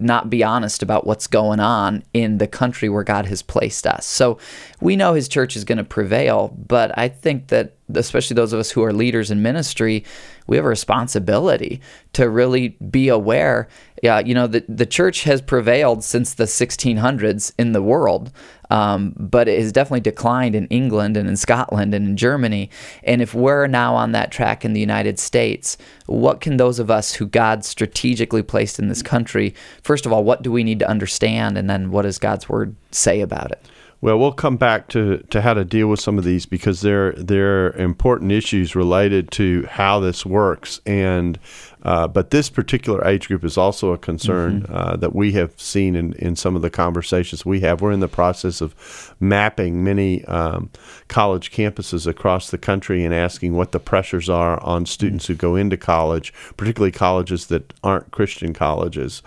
not 0.00 0.30
be 0.30 0.42
honest 0.42 0.82
about 0.82 1.06
what's 1.06 1.26
going 1.26 1.60
on 1.60 2.02
in 2.14 2.38
the 2.38 2.46
country 2.46 2.88
where 2.88 3.04
God 3.04 3.26
has 3.26 3.42
placed 3.42 3.86
us. 3.86 4.06
So 4.06 4.38
we 4.80 4.96
know 4.96 5.14
his 5.14 5.28
church 5.28 5.56
is 5.56 5.64
going 5.64 5.78
to 5.78 5.84
prevail, 5.84 6.56
but 6.66 6.96
I 6.98 7.08
think 7.08 7.48
that 7.48 7.74
especially 7.94 8.34
those 8.34 8.52
of 8.52 8.60
us 8.60 8.70
who 8.70 8.82
are 8.82 8.92
leaders 8.92 9.30
in 9.30 9.42
ministry, 9.42 10.04
we 10.46 10.56
have 10.56 10.64
a 10.64 10.68
responsibility 10.68 11.80
to 12.14 12.28
really 12.28 12.70
be 12.90 13.08
aware. 13.08 13.68
Yeah, 14.02 14.20
you 14.20 14.34
know, 14.34 14.46
the, 14.46 14.64
the 14.68 14.86
church 14.86 15.24
has 15.24 15.42
prevailed 15.42 16.02
since 16.02 16.34
the 16.34 16.44
1600s 16.44 17.52
in 17.58 17.72
the 17.72 17.82
world, 17.82 18.32
um, 18.70 19.14
but 19.18 19.48
it 19.48 19.60
has 19.60 19.72
definitely 19.72 20.00
declined 20.00 20.54
in 20.54 20.66
England 20.68 21.16
and 21.16 21.28
in 21.28 21.36
Scotland 21.36 21.94
and 21.94 22.06
in 22.06 22.16
Germany. 22.16 22.70
And 23.02 23.20
if 23.20 23.34
we're 23.34 23.66
now 23.66 23.94
on 23.94 24.12
that 24.12 24.30
track 24.30 24.64
in 24.64 24.72
the 24.72 24.80
United 24.80 25.18
States, 25.18 25.76
what 26.06 26.40
can 26.40 26.56
those 26.56 26.78
of 26.78 26.90
us 26.90 27.14
who 27.14 27.26
God 27.26 27.64
strategically 27.64 28.42
placed 28.42 28.78
in 28.78 28.88
this 28.88 29.02
country, 29.02 29.54
first 29.82 30.06
of 30.06 30.12
all, 30.12 30.24
what 30.24 30.42
do 30.42 30.52
we 30.52 30.64
need 30.64 30.78
to 30.78 30.88
understand? 30.88 31.58
And 31.58 31.68
then 31.68 31.90
what 31.90 32.02
does 32.02 32.18
God's 32.18 32.48
word 32.48 32.74
say 32.90 33.20
about 33.20 33.50
it? 33.50 33.64
Well, 34.02 34.18
we'll 34.18 34.32
come 34.32 34.56
back 34.56 34.88
to, 34.88 35.18
to 35.28 35.42
how 35.42 35.52
to 35.52 35.62
deal 35.62 35.88
with 35.88 36.00
some 36.00 36.16
of 36.16 36.24
these 36.24 36.46
because 36.46 36.80
there 36.80 37.66
are 37.66 37.72
important 37.72 38.32
issues 38.32 38.74
related 38.74 39.30
to 39.32 39.66
how 39.70 40.00
this 40.00 40.24
works, 40.24 40.80
and 40.86 41.38
uh, 41.82 42.08
but 42.08 42.30
this 42.30 42.48
particular 42.48 43.06
age 43.06 43.28
group 43.28 43.44
is 43.44 43.58
also 43.58 43.92
a 43.92 43.98
concern 43.98 44.62
mm-hmm. 44.62 44.74
uh, 44.74 44.96
that 44.96 45.14
we 45.14 45.32
have 45.32 45.58
seen 45.60 45.96
in, 45.96 46.14
in 46.14 46.34
some 46.34 46.56
of 46.56 46.62
the 46.62 46.70
conversations 46.70 47.44
we 47.44 47.60
have. 47.60 47.82
We're 47.82 47.92
in 47.92 48.00
the 48.00 48.08
process 48.08 48.62
of 48.62 49.14
mapping 49.20 49.84
many 49.84 50.24
um, 50.24 50.70
college 51.08 51.50
campuses 51.50 52.06
across 52.06 52.50
the 52.50 52.58
country 52.58 53.04
and 53.04 53.14
asking 53.14 53.54
what 53.54 53.72
the 53.72 53.80
pressures 53.80 54.30
are 54.30 54.62
on 54.62 54.86
students 54.86 55.24
mm-hmm. 55.24 55.34
who 55.34 55.38
go 55.38 55.56
into 55.56 55.76
college, 55.76 56.32
particularly 56.56 56.92
colleges 56.92 57.48
that 57.48 57.74
aren't 57.84 58.10
Christian 58.12 58.54
colleges, 58.54 59.22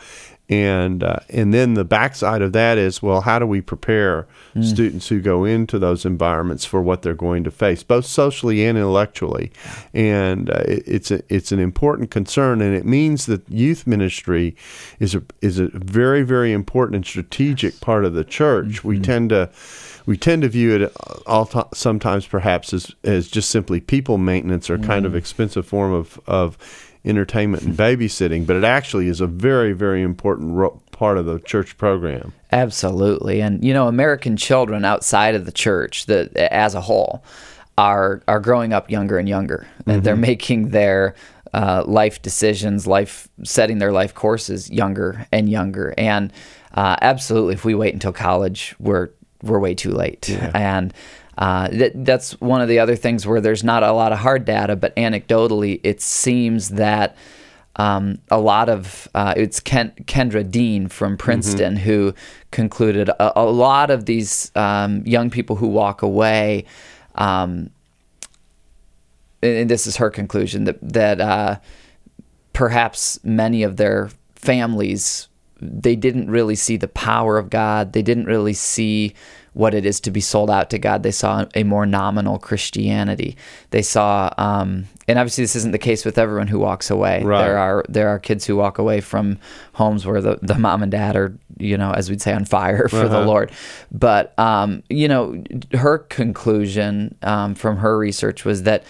and 0.54 1.04
uh, 1.04 1.18
and 1.30 1.54
then 1.54 1.74
the 1.74 1.84
backside 1.84 2.42
of 2.42 2.54
that 2.54 2.78
is 2.78 3.02
well 3.02 3.22
how 3.22 3.39
do 3.39 3.48
we 3.48 3.60
prepare 3.60 4.28
mm. 4.56 4.63
students 4.63 5.08
who 5.08 5.20
go 5.20 5.46
into 5.46 5.80
those 5.80 6.06
environments 6.06 6.63
for 6.63 6.82
what 6.82 7.02
they're 7.02 7.16
going 7.16 7.44
to 7.44 7.50
face 7.50 7.82
both 7.82 8.06
socially 8.06 8.63
and 8.63 8.78
intellectually 8.78 9.52
and 9.94 10.50
uh, 10.52 10.63
it, 10.68 10.84
it's 10.86 11.12
a, 11.12 11.22
it's 11.34 11.52
an 11.52 11.60
important 11.60 12.12
concern 12.12 12.62
and 12.62 12.76
it 12.76 12.86
means 12.86 13.26
that 13.26 13.42
youth 13.50 13.88
ministry 13.88 14.56
is 15.00 15.16
a 15.16 15.24
is 15.42 15.58
a 15.58 15.68
very 15.70 16.22
very 16.22 16.52
important 16.52 16.96
and 16.96 17.06
strategic 17.06 17.80
part 17.82 18.06
of 18.06 18.13
the 18.13 18.24
church 18.24 18.68
mm-hmm. 18.68 18.88
we 18.89 19.00
tend 19.00 19.30
to 19.30 19.50
we 20.06 20.18
tend 20.18 20.42
to 20.42 20.50
view 20.50 20.76
it 20.76 20.94
all 21.26 21.46
t- 21.46 21.62
sometimes 21.74 22.28
perhaps 22.28 22.74
as, 22.74 22.92
as 23.04 23.28
just 23.28 23.50
simply 23.50 23.80
people 23.80 24.18
maintenance 24.18 24.70
or 24.70 24.78
mm. 24.78 24.86
kind 24.86 25.06
of 25.06 25.13
mm. 25.13 25.18
expensive 25.18 25.66
form 25.66 25.94
of, 25.94 26.20
of 26.28 26.58
entertainment 27.06 27.63
and 27.63 27.76
babysitting, 27.76 28.46
but 28.48 28.56
it 28.56 28.63
actually 28.63 29.08
is 29.08 29.22
a 29.22 29.28
very, 29.28 29.74
very 29.74 30.02
important 30.02 30.54
ro- 30.54 30.82
part 30.92 31.18
of 31.18 31.26
the 31.26 31.39
church 31.39 31.78
program. 31.78 32.34
Absolutely, 32.52 33.42
and 33.42 33.63
you 33.63 33.74
know, 33.74 33.88
American 33.88 34.38
children 34.38 34.86
outside 34.86 35.36
of 35.36 35.46
the 35.46 35.52
church, 35.52 36.06
that 36.06 36.36
as 36.36 36.76
a 36.76 36.82
whole, 36.82 37.24
are 37.78 38.22
are 38.28 38.39
growing 38.39 38.74
up 38.74 38.89
younger 38.89 39.18
and 39.18 39.28
younger, 39.28 39.68
and 39.86 39.86
mm-hmm. 39.86 40.04
they're 40.04 40.16
making 40.16 40.70
their 40.70 41.16
uh, 41.54 41.84
life 41.86 42.22
decisions, 42.22 42.88
life 42.88 43.28
setting 43.44 43.80
their 43.80 43.92
life 43.92 44.13
courses 44.13 44.70
younger 44.70 45.28
and 45.32 45.50
younger, 45.50 45.94
and 45.98 46.32
uh, 46.74 46.96
absolutely, 47.02 47.54
if 47.54 47.66
we 47.66 47.76
wait 47.76 47.94
until 47.94 48.13
college, 48.13 48.76
we're 48.80 49.10
we're 49.42 49.60
way 49.60 49.76
too 49.76 49.92
late, 49.92 50.30
yeah. 50.30 50.52
and 50.56 50.94
uh, 51.38 51.67
that, 51.69 52.06
that's 52.06 52.39
one 52.39 52.62
of 52.62 52.67
the 52.67 52.80
other 52.80 52.96
things 52.96 53.26
where 53.26 53.41
there's 53.41 53.63
not 53.63 53.84
a 53.84 53.91
lot 53.91 54.12
of 54.12 54.19
hard 54.19 54.46
data, 54.46 54.76
but 54.76 54.96
anecdotally, 54.96 55.80
it 55.84 56.02
seems 56.02 56.69
that 56.69 57.15
um, 57.76 58.19
a 58.30 58.39
lot 58.39 58.69
of 58.69 59.08
uh, 59.15 59.34
it's 59.36 59.60
Ken, 59.60 59.91
Kenda 60.02 60.50
Dean 60.50 60.88
from 60.88 61.17
Princeton 61.17 61.76
mm-hmm. 61.76 61.84
who 61.84 62.13
concluded 62.52 63.10
a, 63.10 63.39
a, 63.39 63.46
lot 63.46 63.89
of 63.89 64.06
these 64.06 64.52
um, 64.56 65.02
young 65.08 65.32
people 65.32 65.56
who 65.56 65.67
walk 65.67 66.04
away. 66.04 66.65
Um, 67.15 67.72
and 69.41 69.69
this 69.69 69.88
is 69.88 69.98
her 69.98 70.12
conclusion 70.12 70.65
that 70.65 70.78
that 70.82 71.19
uh, 71.19 71.60
perhaps 72.54 73.19
many 73.24 73.63
of 73.63 73.78
their 73.78 74.12
families 74.36 75.28
they 75.60 75.96
didn't 75.96 76.30
really 76.30 76.56
see 76.56 76.78
the 76.78 76.88
power 76.88 77.38
of 77.38 77.50
God. 77.50 77.93
They 77.93 78.02
didn't 78.02 78.26
really 78.26 78.54
see 78.54 79.13
what 79.54 79.74
it 79.74 79.86
is 79.86 80.00
to 80.02 80.12
be 80.12 80.22
sold 80.22 80.50
out 80.50 80.70
to 80.72 80.80
God. 80.80 81.04
They 81.04 81.12
saw 81.12 81.46
a 81.56 81.63
more 81.63 81.86
nominal 81.86 82.39
Christianity. 82.39 83.38
They 83.70 83.82
saw, 83.82 84.32
um, 84.38 84.86
and 85.08 85.20
obviously 85.20 85.44
this 85.44 85.56
isn't 85.56 85.72
the 85.72 85.78
case 85.78 86.06
with 86.06 86.18
everyone 86.18 86.48
who 86.48 86.60
walks 86.60 86.89
away. 86.89 87.24
Right. 87.24 87.46
There 87.46 87.58
are 87.58 87.86
there 87.88 88.10
are 88.10 88.20
kids 88.20 88.46
who 88.46 88.56
walk 88.56 88.78
away 88.78 89.02
from 89.02 89.39
homes 89.74 90.06
where 90.06 90.22
the, 90.22 90.39
the 90.42 90.56
mom 90.56 90.82
and 90.82 90.92
dad 90.92 91.16
are, 91.16 91.38
you 91.58 91.78
know, 91.78 91.92
as 91.92 92.10
we'd 92.10 92.22
say, 92.22 92.34
on 92.34 92.46
fire 92.46 92.88
for 92.89 92.98
uh-huh. 92.98 93.08
the 93.10 93.26
Lord. 93.26 93.52
But 93.92 94.38
um, 94.39 94.84
you 94.89 95.08
know, 95.08 95.44
her 95.74 96.00
conclusion 96.00 97.16
um, 97.22 97.56
from 97.56 97.78
her 97.78 97.98
research 97.98 98.46
was 98.46 98.63
that 98.63 98.84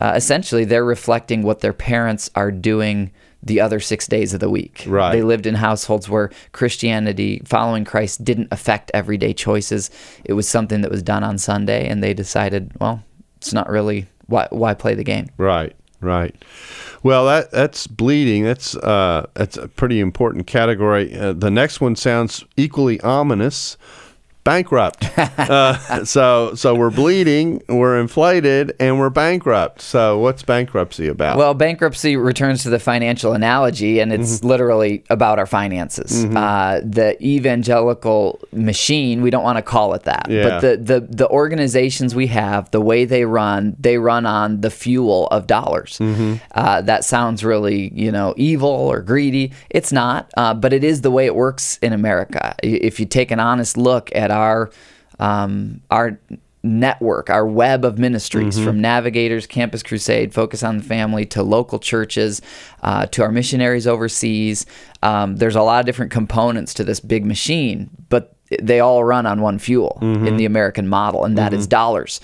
uh, 0.00 0.12
essentially 0.14 0.64
they're 0.64 0.84
reflecting 0.84 1.42
what 1.42 1.60
their 1.60 1.72
parents 1.72 2.30
are 2.34 2.50
doing 2.50 3.10
the 3.42 3.60
other 3.60 3.78
six 3.78 4.06
days 4.06 4.34
of 4.34 4.40
the 4.40 4.50
week. 4.50 4.84
Right. 4.86 5.12
They 5.12 5.22
lived 5.22 5.46
in 5.46 5.54
households 5.54 6.08
where 6.08 6.30
Christianity, 6.52 7.42
following 7.44 7.84
Christ, 7.84 8.24
didn't 8.24 8.48
affect 8.50 8.90
everyday 8.92 9.32
choices. 9.32 9.90
It 10.24 10.32
was 10.32 10.48
something 10.48 10.80
that 10.80 10.90
was 10.90 11.02
done 11.02 11.22
on 11.22 11.38
Sunday, 11.38 11.88
and 11.88 12.02
they 12.02 12.12
decided, 12.12 12.72
well, 12.80 13.02
it's 13.36 13.52
not 13.52 13.68
really 13.68 14.06
why 14.26 14.48
why 14.50 14.74
play 14.74 14.94
the 14.94 15.04
game. 15.04 15.28
Right. 15.36 15.74
Right. 16.00 16.34
Well, 17.02 17.26
that 17.26 17.50
that's 17.52 17.86
bleeding. 17.86 18.44
That's 18.44 18.76
uh, 18.76 19.26
that's 19.34 19.56
a 19.56 19.68
pretty 19.68 20.00
important 20.00 20.46
category. 20.46 21.16
Uh, 21.16 21.32
the 21.32 21.50
next 21.50 21.80
one 21.80 21.96
sounds 21.96 22.44
equally 22.56 23.00
ominous 23.00 23.78
bankrupt. 24.46 25.04
uh, 25.18 26.04
so 26.04 26.54
so 26.54 26.74
we're 26.74 26.90
bleeding, 26.90 27.62
we're 27.68 28.00
inflated, 28.00 28.74
and 28.80 28.98
we're 28.98 29.10
bankrupt. 29.10 29.82
So 29.82 30.18
what's 30.18 30.42
bankruptcy 30.42 31.08
about? 31.08 31.36
Well, 31.36 31.52
bankruptcy 31.52 32.16
returns 32.16 32.62
to 32.62 32.70
the 32.70 32.78
financial 32.78 33.32
analogy, 33.32 33.98
and 33.98 34.12
it's 34.12 34.38
mm-hmm. 34.38 34.46
literally 34.46 35.04
about 35.10 35.38
our 35.38 35.46
finances. 35.46 36.24
Mm-hmm. 36.24 36.36
Uh, 36.36 36.80
the 36.84 37.22
evangelical 37.22 38.40
machine, 38.52 39.20
we 39.20 39.30
don't 39.30 39.44
want 39.44 39.58
to 39.58 39.62
call 39.62 39.92
it 39.94 40.04
that, 40.04 40.28
yeah. 40.30 40.48
but 40.48 40.60
the, 40.60 40.76
the 40.76 41.00
the 41.00 41.28
organizations 41.28 42.14
we 42.14 42.28
have, 42.28 42.70
the 42.70 42.80
way 42.80 43.04
they 43.04 43.24
run, 43.24 43.76
they 43.78 43.98
run 43.98 44.24
on 44.24 44.60
the 44.60 44.70
fuel 44.70 45.26
of 45.28 45.46
dollars. 45.46 45.98
Mm-hmm. 45.98 46.36
Uh, 46.52 46.80
that 46.82 47.04
sounds 47.04 47.44
really 47.44 47.92
you 47.92 48.12
know 48.12 48.32
evil 48.36 48.68
or 48.68 49.02
greedy. 49.02 49.52
It's 49.70 49.90
not, 49.90 50.30
uh, 50.36 50.54
but 50.54 50.72
it 50.72 50.84
is 50.84 51.00
the 51.00 51.10
way 51.10 51.26
it 51.26 51.34
works 51.34 51.78
in 51.82 51.92
America. 51.92 52.54
If 52.62 53.00
you 53.00 53.06
take 53.06 53.32
an 53.32 53.40
honest 53.40 53.76
look 53.76 54.14
at 54.14 54.30
our 54.36 54.70
um, 55.18 55.80
our 55.90 56.18
network, 56.62 57.30
our 57.30 57.46
web 57.46 57.84
of 57.84 57.98
ministries, 57.98 58.58
from 58.58 58.80
Navigators, 58.80 59.46
Campus 59.46 59.82
Crusade, 59.82 60.34
Focus 60.34 60.62
on 60.62 60.78
the 60.78 60.82
Family, 60.82 61.24
to 61.26 61.42
local 61.42 61.78
churches, 61.78 62.42
uh, 62.82 63.06
to 63.06 63.22
our 63.22 63.30
missionaries 63.30 63.86
overseas. 63.86 64.66
Um, 65.02 65.36
there's 65.36 65.56
a 65.56 65.62
lot 65.62 65.80
of 65.80 65.86
different 65.86 66.10
components 66.10 66.74
to 66.74 66.84
this 66.84 67.00
big 67.00 67.24
machine, 67.24 67.90
but 68.08 68.34
they 68.60 68.80
all 68.80 69.04
run 69.04 69.26
on 69.26 69.40
one 69.40 69.58
fuel 69.58 69.98
in 70.26 70.36
the 70.36 70.44
American 70.44 70.88
model, 70.88 71.24
and 71.24 71.38
that 71.38 71.52
is 71.52 71.66
dollars. 71.66 72.20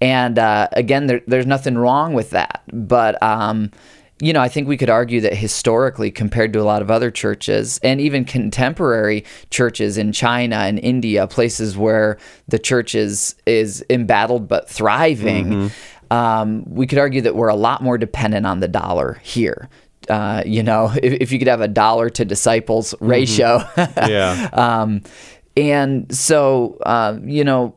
And 0.00 0.38
uh, 0.38 0.68
again, 0.72 1.06
there, 1.06 1.20
there's 1.26 1.46
nothing 1.46 1.76
wrong 1.76 2.14
with 2.14 2.30
that, 2.30 2.62
but. 2.72 3.22
Um, 3.22 3.70
you 4.22 4.32
know, 4.32 4.40
I 4.40 4.48
think 4.48 4.68
we 4.68 4.76
could 4.76 4.88
argue 4.88 5.20
that 5.22 5.34
historically, 5.34 6.12
compared 6.12 6.52
to 6.52 6.60
a 6.60 6.62
lot 6.62 6.80
of 6.80 6.92
other 6.92 7.10
churches 7.10 7.80
and 7.82 8.00
even 8.00 8.24
contemporary 8.24 9.24
churches 9.50 9.98
in 9.98 10.12
China 10.12 10.54
and 10.58 10.78
India, 10.78 11.26
places 11.26 11.76
where 11.76 12.18
the 12.46 12.60
church 12.60 12.94
is, 12.94 13.34
is 13.46 13.84
embattled 13.90 14.46
but 14.46 14.70
thriving, 14.70 15.72
um, 16.12 16.62
we 16.68 16.86
could 16.86 16.98
argue 16.98 17.20
that 17.22 17.34
we're 17.34 17.48
a 17.48 17.56
lot 17.56 17.82
more 17.82 17.98
dependent 17.98 18.46
on 18.46 18.60
the 18.60 18.68
dollar 18.68 19.20
here. 19.24 19.68
Uh, 20.08 20.44
you 20.46 20.62
know, 20.62 20.92
if, 21.02 21.14
if 21.14 21.32
you 21.32 21.40
could 21.40 21.48
have 21.48 21.60
a 21.60 21.66
dollar 21.66 22.08
to 22.10 22.24
disciples 22.24 22.94
ratio. 23.00 23.64
Yeah. 23.96 24.50
um, 24.52 25.02
and 25.56 26.14
so, 26.14 26.78
uh, 26.86 27.18
you 27.24 27.42
know, 27.42 27.74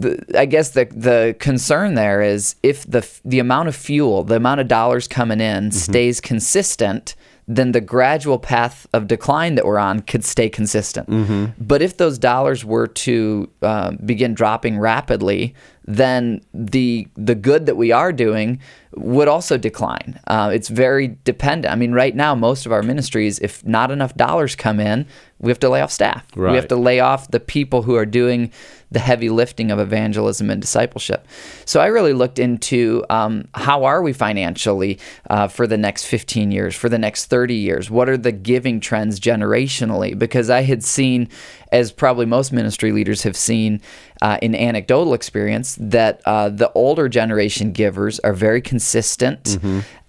the, 0.00 0.38
I 0.38 0.46
guess 0.46 0.70
the 0.70 0.86
the 0.86 1.36
concern 1.38 1.94
there 1.94 2.22
is 2.22 2.56
if 2.62 2.84
the 2.90 3.06
the 3.24 3.38
amount 3.38 3.68
of 3.68 3.76
fuel, 3.76 4.24
the 4.24 4.36
amount 4.36 4.60
of 4.60 4.68
dollars 4.68 5.06
coming 5.08 5.40
in 5.40 5.70
stays 5.72 6.20
consistent, 6.20 7.14
then 7.46 7.72
the 7.72 7.80
gradual 7.80 8.38
path 8.38 8.86
of 8.92 9.06
decline 9.06 9.56
that 9.56 9.64
we're 9.66 9.78
on 9.78 10.00
could 10.00 10.24
stay 10.24 10.48
consistent. 10.48 11.08
But 11.58 11.82
if 11.82 11.96
those 11.96 12.18
dollars 12.18 12.64
were 12.64 12.86
to 12.86 13.50
uh, 13.62 13.90
begin 14.04 14.34
dropping 14.34 14.78
rapidly, 14.78 15.54
then 15.84 16.40
the 16.54 17.08
the 17.16 17.34
good 17.34 17.66
that 17.66 17.76
we 17.76 17.90
are 17.92 18.12
doing 18.12 18.60
would 18.94 19.28
also 19.28 19.56
decline. 19.56 20.18
Uh, 20.26 20.50
it's 20.52 20.68
very 20.68 21.16
dependent. 21.24 21.72
I 21.72 21.76
mean, 21.76 21.92
right 21.92 22.14
now, 22.14 22.34
most 22.34 22.66
of 22.66 22.72
our 22.72 22.82
ministries, 22.82 23.38
if 23.40 23.64
not 23.64 23.90
enough 23.90 24.14
dollars 24.14 24.54
come 24.56 24.80
in, 24.80 25.06
we 25.38 25.50
have 25.50 25.60
to 25.60 25.68
lay 25.68 25.80
off 25.80 25.90
staff. 25.92 26.24
We 26.50 26.56
have 26.56 26.68
to 26.68 26.76
lay 26.76 27.00
off 27.00 27.30
the 27.30 27.40
people 27.40 27.82
who 27.82 27.94
are 27.96 28.06
doing 28.06 28.50
the 28.90 28.98
heavy 28.98 29.28
lifting 29.28 29.70
of 29.70 29.78
evangelism 29.78 30.50
and 30.50 30.60
discipleship. 30.60 31.26
So 31.64 31.80
I 31.80 31.86
really 31.86 32.12
looked 32.12 32.38
into 32.38 33.04
um, 33.08 33.46
how 33.54 33.84
are 33.84 34.02
we 34.02 34.12
financially 34.12 34.98
uh, 35.28 35.48
for 35.48 35.66
the 35.66 35.78
next 35.78 36.04
15 36.04 36.50
years, 36.50 36.74
for 36.74 36.88
the 36.88 36.98
next 36.98 37.26
30 37.26 37.54
years? 37.54 37.90
What 37.90 38.08
are 38.08 38.16
the 38.16 38.32
giving 38.32 38.80
trends 38.80 39.20
generationally? 39.20 40.18
Because 40.18 40.50
I 40.50 40.62
had 40.62 40.82
seen, 40.82 41.28
as 41.70 41.92
probably 41.92 42.26
most 42.26 42.52
ministry 42.52 42.90
leaders 42.90 43.22
have 43.22 43.36
seen 43.36 43.80
uh, 44.22 44.38
in 44.42 44.54
anecdotal 44.54 45.14
experience, 45.14 45.76
that 45.80 46.20
uh, 46.24 46.48
the 46.48 46.72
older 46.72 47.08
generation 47.08 47.72
givers 47.72 48.18
are 48.20 48.34
very 48.34 48.60
consistent. 48.60 49.58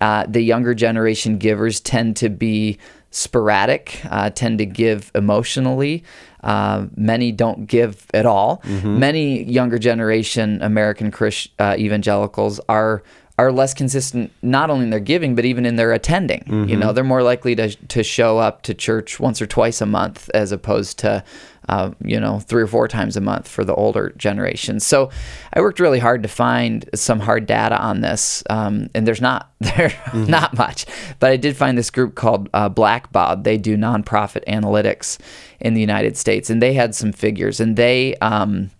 Uh, 0.01 0.25
the 0.27 0.41
younger 0.41 0.73
generation 0.73 1.37
givers 1.37 1.79
tend 1.79 2.15
to 2.17 2.29
be 2.29 2.79
sporadic, 3.11 4.01
uh, 4.09 4.29
tend 4.31 4.57
to 4.57 4.65
give 4.65 5.11
emotionally. 5.13 6.03
Uh, 6.43 6.87
many 6.95 7.31
don't 7.31 7.67
give 7.67 8.05
at 8.13 8.25
all. 8.25 8.61
Many 8.65 9.43
younger 9.43 9.77
generation 9.79 10.61
American 10.61 11.11
Christ, 11.11 11.49
uh, 11.59 11.75
evangelicals 11.77 12.59
are 12.67 13.03
are 13.37 13.51
less 13.51 13.73
consistent, 13.73 14.31
not 14.43 14.69
only 14.69 14.83
in 14.83 14.91
their 14.91 14.99
giving, 14.99 15.33
but 15.35 15.45
even 15.45 15.65
in 15.65 15.75
their 15.75 15.91
attending. 15.93 16.43
You 16.69 16.77
know, 16.77 16.93
they're 16.93 17.03
more 17.03 17.23
likely 17.23 17.55
to 17.55 17.69
to 17.87 18.03
show 18.03 18.37
up 18.37 18.61
to 18.63 18.73
church 18.73 19.19
once 19.19 19.41
or 19.41 19.47
twice 19.47 19.81
a 19.81 19.85
month 19.85 20.29
as 20.33 20.51
opposed 20.51 20.99
to 20.99 21.23
uh, 21.69 21.91
you 22.03 22.19
know, 22.19 22.39
three 22.39 22.63
or 22.63 22.67
four 22.67 22.87
times 22.87 23.15
a 23.15 23.21
month 23.21 23.47
for 23.47 23.63
the 23.63 23.73
older 23.75 24.13
generation. 24.17 24.79
So 24.79 25.09
I 25.53 25.61
worked 25.61 25.79
really 25.79 25.99
hard 25.99 26.23
to 26.23 26.29
find 26.29 26.89
some 26.95 27.19
hard 27.19 27.45
data 27.45 27.77
on 27.79 28.01
this, 28.01 28.43
um, 28.49 28.89
and 28.95 29.07
there's 29.07 29.21
not 29.21 29.51
there's 29.59 29.93
not 30.13 30.57
much. 30.57 30.85
But 31.19 31.31
I 31.31 31.37
did 31.37 31.55
find 31.55 31.77
this 31.77 31.89
group 31.89 32.15
called 32.15 32.49
uh, 32.53 32.69
Blackbaud. 32.69 33.43
They 33.43 33.57
do 33.57 33.77
nonprofit 33.77 34.43
analytics 34.47 35.19
in 35.59 35.73
the 35.73 35.81
United 35.81 36.17
States, 36.17 36.49
and 36.49 36.61
they 36.61 36.73
had 36.73 36.95
some 36.95 37.11
figures, 37.11 37.59
and 37.59 37.77
they 37.77 38.15
um, 38.15 38.71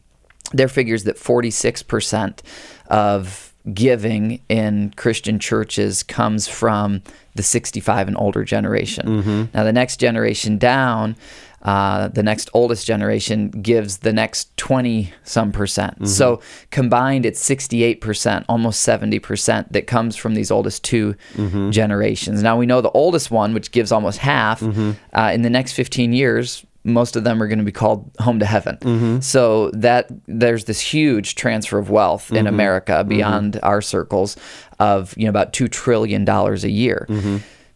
their 0.52 0.68
figures 0.68 1.04
that 1.06 1.18
46 1.18 1.84
percent 1.84 2.44
of 2.88 3.54
giving 3.74 4.42
in 4.50 4.92
Christian 4.98 5.38
churches 5.38 6.02
comes 6.02 6.48
from 6.48 7.04
the 7.36 7.44
65 7.44 8.08
and 8.08 8.18
older 8.18 8.44
generation. 8.44 9.50
Now, 9.54 9.64
the 9.64 9.72
next 9.72 9.98
generation 9.98 10.58
down, 10.58 11.16
uh, 11.64 12.08
the 12.08 12.24
next 12.24 12.50
oldest 12.54 12.86
generation 12.86 13.50
gives 13.50 14.00
the 14.00 14.14
next 14.14 14.56
20 14.58 15.14
some 15.24 15.52
percent. 15.52 15.96
Mm-hmm. 15.96 16.06
So 16.06 16.42
combined, 16.72 17.26
it's 17.26 17.40
68 17.40 18.02
percent, 18.02 18.46
almost 18.50 18.82
70 18.82 19.20
percent 19.20 19.72
that 19.74 19.88
comes 19.88 20.16
from 20.16 20.36
these 20.36 20.52
oldest 20.52 20.84
2 20.84 21.16
mm-hmm. 21.34 21.70
generations. 21.72 22.42
Now, 22.42 22.58
we 22.58 22.66
know 22.66 22.82
the 22.82 22.92
oldest 22.92 23.32
one, 23.32 23.54
which 23.54 23.72
gives 23.72 23.92
almost 23.92 24.20
half, 24.20 24.62
mm-hmm. 24.62 24.92
uh, 25.14 25.32
in 25.34 25.42
the 25.42 25.50
next 25.50 25.74
15 25.74 26.14
years, 26.14 26.66
most 26.84 27.16
of 27.16 27.24
them 27.24 27.42
are 27.42 27.48
going 27.48 27.60
to 27.60 27.66
be 27.66 27.72
called 27.72 28.10
home 28.20 28.40
to 28.40 28.46
heaven. 28.46 28.78
So 29.22 29.70
that 29.72 30.08
there's 30.28 30.66
this 30.66 30.80
huge 30.80 31.36
transfer 31.36 31.78
of 31.78 31.90
wealth 31.90 32.32
in 32.32 32.48
America 32.48 33.04
beyond 33.04 33.60
our 33.62 33.82
circles 33.82 34.36
of 34.80 35.16
you 35.16 35.26
know 35.26 35.30
about 35.30 35.54
two 35.54 35.68
trillion 35.68 36.26
dollars 36.26 36.64
a 36.64 36.72
year. 36.72 37.06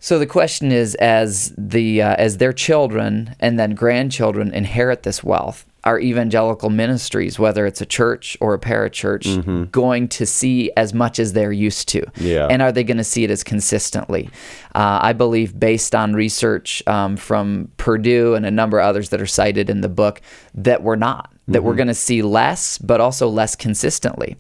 So 0.06 0.20
the 0.20 0.28
question 0.28 0.72
is, 0.72 0.94
as 0.94 1.52
the 1.58 2.04
uh, 2.04 2.16
as 2.20 2.38
their 2.38 2.54
children 2.54 3.36
and 3.40 3.58
then 3.58 3.74
grandchildren 3.74 4.54
inherit 4.54 5.02
this 5.02 5.24
wealth, 5.24 5.66
are 5.84 6.00
evangelical 6.00 6.70
ministries, 6.70 7.40
whether 7.40 7.66
it's 7.66 7.82
a 7.82 7.88
church 7.88 8.38
or 8.40 8.54
a 8.54 8.60
parachurch, 8.60 9.72
going 9.72 10.08
to 10.10 10.28
see 10.28 10.72
as 10.78 10.94
much 10.94 11.18
as 11.18 11.34
they're 11.34 11.52
used 11.52 11.88
to? 11.90 12.06
Yeah. 12.18 12.46
And 12.46 12.62
are 12.62 12.72
they 12.72 12.84
going 12.84 12.98
to 12.98 13.04
see 13.04 13.24
it 13.24 13.32
as 13.32 13.44
consistently? 13.44 14.30
Uh, 14.76 15.00
I 15.02 15.14
believe, 15.14 15.60
based 15.60 15.96
on 15.96 16.14
research 16.14 16.84
um, 16.86 17.18
from 17.18 17.72
Purdue 17.78 18.36
and 18.36 18.46
a 18.46 18.52
number 18.52 18.78
of 18.78 18.86
others 18.86 19.10
that 19.10 19.20
are 19.20 19.26
cited 19.26 19.72
in 19.72 19.82
the 19.82 19.90
book, 19.90 20.22
that 20.54 20.84
we're 20.84 20.98
not. 20.98 21.35
That 21.48 21.64
we're 21.64 21.76
going 21.76 21.90
to 21.90 21.94
see 21.94 22.24
less, 22.24 22.80
but 22.80 23.00
also 23.00 23.30
less 23.30 23.56
consistently. 23.56 24.36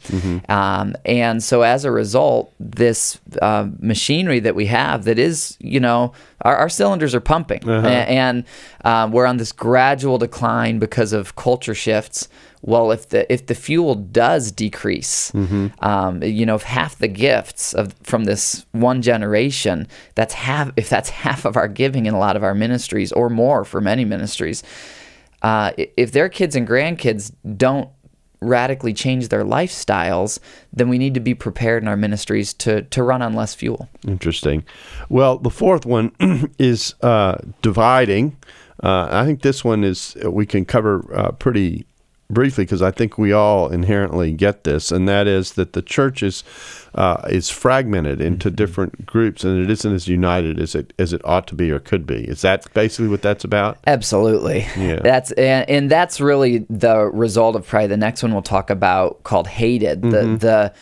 Um, 0.50 0.96
and 1.06 1.44
so, 1.44 1.62
as 1.62 1.86
a 1.86 1.92
result, 1.92 2.52
this 2.60 3.20
uh, 3.44 3.68
machinery 3.80 4.40
that 4.40 4.56
we 4.56 4.66
have 4.66 5.04
that 5.06 5.20
is, 5.20 5.56
you 5.60 5.80
know, 5.80 6.14
our, 6.42 6.56
our 6.58 6.70
cylinders 6.70 7.14
are 7.14 7.20
pumping. 7.22 7.62
A- 7.68 8.10
And 8.10 8.44
um, 8.84 9.12
we're 9.12 9.28
on 9.28 9.38
this 9.38 9.52
gradual 9.52 10.18
decline 10.18 10.80
because 10.80 11.14
of 11.14 11.36
culture 11.36 11.76
shifts. 11.76 12.28
Well 12.68 12.92
if 12.92 13.10
the 13.10 13.32
if 13.32 13.46
the 13.46 13.54
fuel 13.54 13.94
does 13.94 14.52
decrease 14.52 15.32
um, 15.82 16.24
you 16.24 16.48
know 16.48 16.56
if 16.56 16.64
half 16.64 16.98
the 16.98 17.08
gifts 17.08 17.74
of 17.76 17.94
from 18.02 18.24
this 18.24 18.66
one 18.72 19.04
generation 19.04 19.88
that's 20.16 20.34
half 20.34 20.72
if 20.76 20.90
that's 20.90 21.10
half 21.24 21.46
of 21.46 21.56
our 21.58 21.68
giving 21.68 22.08
in 22.08 22.16
a 22.16 22.18
lot 22.18 22.36
of 22.36 22.44
our 22.44 22.56
ministries 22.56 23.12
or 23.12 23.30
more 23.30 23.66
for 23.66 23.82
many 23.82 24.04
ministries 24.04 24.64
uh, 25.42 25.72
if 25.78 26.12
their 26.12 26.30
kids 26.30 26.56
and 26.56 26.68
grandkids 26.68 27.32
don't 27.58 27.90
radically 28.42 28.94
change 28.94 29.30
their 29.30 29.44
lifestyles 29.44 30.40
then 30.72 30.88
we 30.90 30.98
need 30.98 31.14
to 31.14 31.20
be 31.20 31.34
prepared 31.34 31.82
in 31.82 31.88
our 31.88 31.98
ministries 31.98 32.54
to 32.54 32.84
to 32.84 33.02
run 33.02 33.22
on 33.22 33.34
less 33.34 33.56
fuel 33.56 33.90
Interesting. 34.08 34.64
Well, 35.10 35.38
the 35.38 35.50
fourth 35.50 35.86
one 35.86 36.12
is 36.60 36.96
uh, 37.02 37.38
dividing. 37.62 38.38
Uh, 38.84 39.08
I 39.12 39.26
think 39.26 39.42
this 39.42 39.64
one 39.64 39.84
is 39.84 40.16
we 40.26 40.46
can 40.46 40.66
cover 40.66 41.06
uh, 41.14 41.32
pretty 41.32 41.86
briefly 42.30 42.64
because 42.64 42.82
I 42.82 42.92
think 42.92 43.18
we 43.18 43.32
all 43.32 43.70
inherently 43.70 44.32
get 44.32 44.64
this, 44.64 44.92
and 44.92 45.08
that 45.08 45.28
is 45.28 45.54
that 45.54 45.74
the 45.74 45.82
church 45.82 46.24
is 46.24 46.44
uh, 46.96 47.22
is 47.30 47.50
fragmented 47.50 48.22
into 48.22 48.50
different 48.50 49.06
groups, 49.06 49.44
and 49.44 49.62
it 49.62 49.70
isn't 49.70 49.94
as 49.94 50.08
united 50.08 50.60
as 50.60 50.76
it 50.76 50.94
as 50.98 51.14
it 51.14 51.22
ought 51.26 51.48
to 51.48 51.56
be 51.56 51.72
or 51.72 51.80
could 51.80 52.06
be. 52.06 52.28
Is 52.28 52.42
that 52.42 52.72
basically 52.74 53.08
what 53.08 53.22
that's 53.22 53.44
about? 53.44 53.78
Absolutely. 53.88 54.66
Yeah. 54.78 55.00
That's 55.02 55.32
and, 55.34 55.70
and 55.70 55.92
that's 55.92 56.20
really 56.20 56.66
the 56.70 57.06
result 57.06 57.56
of 57.56 57.68
probably 57.68 57.88
the 57.88 57.98
next 57.98 58.24
one 58.24 58.34
we'll 58.34 58.42
talk 58.42 58.70
about 58.70 59.24
called 59.24 59.48
hated. 59.48 60.02
The 60.02 60.38
the 60.38 60.74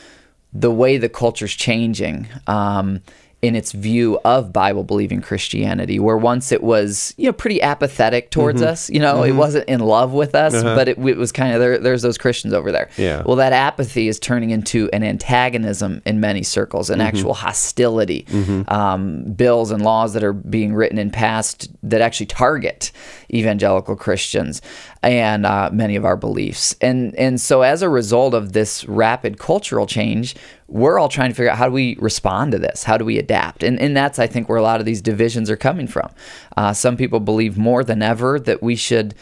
the 0.53 0.71
way 0.71 0.97
the 0.97 1.09
culture's 1.09 1.53
changing. 1.53 2.27
Um, 2.47 3.01
in 3.43 3.57
its 3.57 3.73
view 3.73 4.17
of 4.23 4.53
Bible 4.53 4.85
believing 4.85 5.21
Christianity, 5.21 5.99
where 5.99 6.17
once 6.17 6.53
it 6.53 6.63
was, 6.63 7.13
you 7.17 7.25
know, 7.25 7.33
pretty 7.33 7.61
apathetic 7.61 8.31
towards 8.31 8.61
mm-hmm. 8.61 8.71
us, 8.71 8.89
you 8.89 9.01
know, 9.01 9.21
it 9.23 9.29
mm-hmm. 9.29 9.37
wasn't 9.37 9.67
in 9.67 9.81
love 9.81 10.13
with 10.13 10.33
us, 10.33 10.53
uh-huh. 10.53 10.75
but 10.75 10.87
it, 10.87 10.97
it 10.97 11.17
was 11.17 11.33
kind 11.33 11.53
of 11.53 11.59
there, 11.59 11.77
there's 11.77 12.01
those 12.01 12.17
Christians 12.17 12.53
over 12.53 12.71
there. 12.71 12.89
Yeah. 12.97 13.21
Well, 13.25 13.35
that 13.35 13.51
apathy 13.51 14.07
is 14.07 14.17
turning 14.17 14.51
into 14.51 14.89
an 14.93 15.03
antagonism 15.03 16.01
in 16.05 16.21
many 16.21 16.41
circles, 16.41 16.89
an 16.89 16.99
mm-hmm. 16.99 17.07
actual 17.07 17.33
hostility. 17.33 18.25
Um, 18.69 19.33
bills 19.33 19.71
and 19.71 19.83
laws 19.83 20.13
that 20.13 20.23
are 20.23 20.31
being 20.31 20.73
written 20.73 20.97
and 20.97 21.11
passed 21.11 21.69
that 21.83 21.99
actually 21.99 22.27
target 22.27 22.91
evangelical 23.33 23.97
Christians 23.97 24.61
and 25.01 25.45
uh, 25.45 25.69
many 25.73 25.97
of 25.97 26.05
our 26.05 26.15
beliefs. 26.15 26.75
And 26.79 27.13
and 27.15 27.41
so 27.41 27.61
as 27.61 27.81
a 27.81 27.89
result 27.89 28.33
of 28.33 28.53
this 28.53 28.85
rapid 28.85 29.37
cultural 29.37 29.85
change, 29.85 30.35
we're 30.73 30.97
all 30.97 31.07
trying 31.07 31.29
to 31.29 31.35
figure 31.35 31.51
out 31.51 31.57
how 31.59 31.67
do 31.67 31.71
we 31.71 31.95
respond 31.99 32.51
to 32.51 32.57
this? 32.57 32.83
How 32.83 32.97
do 32.97 33.05
we 33.05 33.19
adapt? 33.19 33.61
And 33.61 33.79
and 33.79 33.95
that's 33.95 34.17
I 34.17 34.25
think 34.25 34.49
where 34.49 34.57
a 34.57 34.63
lot 34.63 34.79
of 34.79 34.87
these 34.87 35.01
divisions 35.01 35.49
are 35.51 35.55
coming 35.55 35.87
from. 35.87 36.09
Uh, 36.57 36.73
some 36.73 36.97
people 36.97 37.19
believe 37.19 37.57
more 37.57 37.83
than 37.83 38.01
ever 38.01 38.39
that 38.39 38.63
we 38.63 38.75
should 38.75 39.13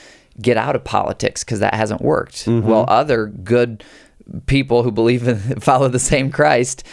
get 0.41 0.55
out 0.55 0.77
of 0.77 0.85
politics 0.85 1.43
because 1.43 1.59
that 1.59 1.73
hasn't 1.73 2.01
worked. 2.01 2.45
Mm-hmm. 2.45 2.65
Well, 2.65 2.85
other 2.87 3.25
good 3.25 3.83
people 4.45 4.83
who 4.83 4.91
believe 4.91 5.27
in 5.27 5.37
follow 5.59 5.89
the 5.89 5.99
same 5.99 6.31
Christ 6.31 6.85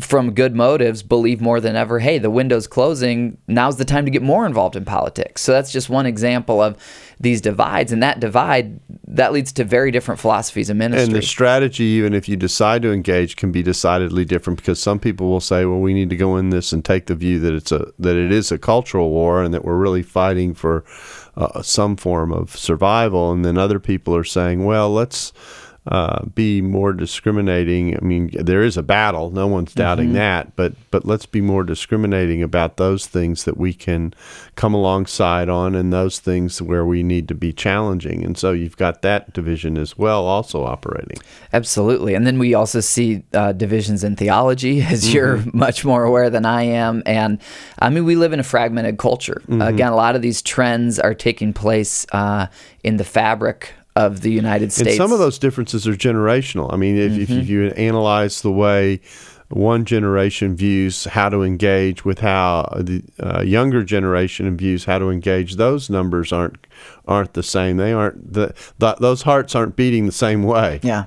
from 0.00 0.32
good 0.32 0.54
motives 0.54 1.02
believe 1.02 1.40
more 1.40 1.60
than 1.60 1.74
ever 1.74 1.98
hey 1.98 2.18
the 2.18 2.28
window's 2.28 2.66
closing 2.66 3.38
now's 3.48 3.78
the 3.78 3.84
time 3.86 4.04
to 4.04 4.10
get 4.10 4.22
more 4.22 4.44
involved 4.44 4.76
in 4.76 4.84
politics. 4.84 5.40
So 5.40 5.52
that's 5.52 5.72
just 5.72 5.88
one 5.88 6.04
example 6.04 6.60
of 6.60 6.76
these 7.18 7.40
divides 7.40 7.90
and 7.90 8.02
that 8.02 8.20
divide 8.20 8.78
that 9.06 9.32
leads 9.32 9.50
to 9.52 9.64
very 9.64 9.90
different 9.90 10.20
philosophies 10.20 10.68
of 10.68 10.76
ministry 10.76 11.04
and 11.04 11.14
the 11.14 11.22
strategy 11.22 11.84
even 11.84 12.12
if 12.12 12.28
you 12.28 12.36
decide 12.36 12.82
to 12.82 12.92
engage 12.92 13.36
can 13.36 13.50
be 13.50 13.62
decidedly 13.62 14.24
different 14.24 14.58
because 14.58 14.78
some 14.78 14.98
people 14.98 15.30
will 15.30 15.40
say 15.40 15.64
well 15.64 15.80
we 15.80 15.94
need 15.94 16.10
to 16.10 16.16
go 16.16 16.36
in 16.36 16.50
this 16.50 16.72
and 16.72 16.84
take 16.84 17.06
the 17.06 17.14
view 17.14 17.40
that 17.40 17.54
it's 17.54 17.72
a 17.72 17.90
that 17.98 18.16
it 18.16 18.30
is 18.30 18.52
a 18.52 18.58
cultural 18.58 19.10
war 19.10 19.42
and 19.42 19.54
that 19.54 19.64
we're 19.64 19.78
really 19.78 20.02
fighting 20.02 20.52
for 20.52 20.84
uh, 21.38 21.62
some 21.62 21.96
form 21.96 22.32
of 22.32 22.56
survival. 22.56 23.30
And 23.30 23.44
then 23.44 23.56
other 23.56 23.78
people 23.78 24.14
are 24.14 24.24
saying 24.24 24.64
well 24.64 24.92
let's 24.92 25.32
uh, 25.88 26.26
be 26.26 26.60
more 26.60 26.92
discriminating. 26.92 27.96
I 27.96 28.00
mean, 28.00 28.30
there 28.32 28.62
is 28.62 28.76
a 28.76 28.82
battle; 28.82 29.30
no 29.30 29.46
one's 29.46 29.72
doubting 29.72 30.08
mm-hmm. 30.08 30.16
that. 30.16 30.54
But 30.54 30.74
but 30.90 31.06
let's 31.06 31.24
be 31.24 31.40
more 31.40 31.64
discriminating 31.64 32.42
about 32.42 32.76
those 32.76 33.06
things 33.06 33.44
that 33.44 33.56
we 33.56 33.72
can 33.72 34.12
come 34.54 34.74
alongside 34.74 35.48
on, 35.48 35.74
and 35.74 35.90
those 35.90 36.18
things 36.18 36.60
where 36.60 36.84
we 36.84 37.02
need 37.02 37.26
to 37.28 37.34
be 37.34 37.54
challenging. 37.54 38.22
And 38.22 38.36
so 38.36 38.52
you've 38.52 38.76
got 38.76 39.00
that 39.00 39.32
division 39.32 39.78
as 39.78 39.96
well, 39.96 40.26
also 40.26 40.64
operating. 40.64 41.18
Absolutely, 41.54 42.12
and 42.14 42.26
then 42.26 42.38
we 42.38 42.52
also 42.52 42.80
see 42.80 43.24
uh, 43.32 43.52
divisions 43.52 44.04
in 44.04 44.14
theology, 44.14 44.82
as 44.82 45.04
mm-hmm. 45.04 45.14
you're 45.14 45.42
much 45.54 45.86
more 45.86 46.04
aware 46.04 46.28
than 46.28 46.44
I 46.44 46.64
am. 46.64 47.02
And 47.06 47.40
I 47.78 47.88
mean, 47.88 48.04
we 48.04 48.14
live 48.14 48.34
in 48.34 48.40
a 48.40 48.44
fragmented 48.44 48.98
culture. 48.98 49.40
Mm-hmm. 49.48 49.62
again, 49.62 49.92
a 49.92 49.96
lot 49.96 50.16
of 50.16 50.22
these 50.22 50.42
trends 50.42 50.98
are 50.98 51.14
taking 51.14 51.54
place 51.54 52.06
uh, 52.12 52.48
in 52.84 52.98
the 52.98 53.04
fabric 53.04 53.72
of 53.96 54.20
the 54.20 54.30
United 54.30 54.72
States. 54.72 54.90
And 54.90 54.96
some 54.96 55.12
of 55.12 55.18
those 55.18 55.38
differences 55.38 55.86
are 55.88 55.94
generational. 55.94 56.72
I 56.72 56.76
mean, 56.76 56.96
if, 56.96 57.12
mm-hmm. 57.12 57.22
if, 57.22 57.30
if 57.30 57.48
you 57.48 57.68
analyze 57.68 58.42
the 58.42 58.52
way 58.52 59.00
one 59.48 59.84
generation 59.84 60.54
views 60.54 61.04
how 61.04 61.28
to 61.30 61.42
engage 61.42 62.04
with 62.04 62.20
how 62.20 62.70
the 62.76 63.02
uh, 63.18 63.40
younger 63.40 63.82
generation 63.82 64.56
views 64.56 64.84
how 64.84 64.98
to 64.98 65.10
engage, 65.10 65.56
those 65.56 65.88
numbers 65.88 66.32
aren't 66.32 66.66
aren't 67.06 67.32
the 67.32 67.42
same. 67.42 67.78
They 67.78 67.92
aren't 67.92 68.34
the, 68.34 68.54
the 68.78 68.94
those 69.00 69.22
hearts 69.22 69.54
aren't 69.54 69.74
beating 69.74 70.06
the 70.06 70.12
same 70.12 70.42
way. 70.42 70.80
Yeah. 70.82 71.06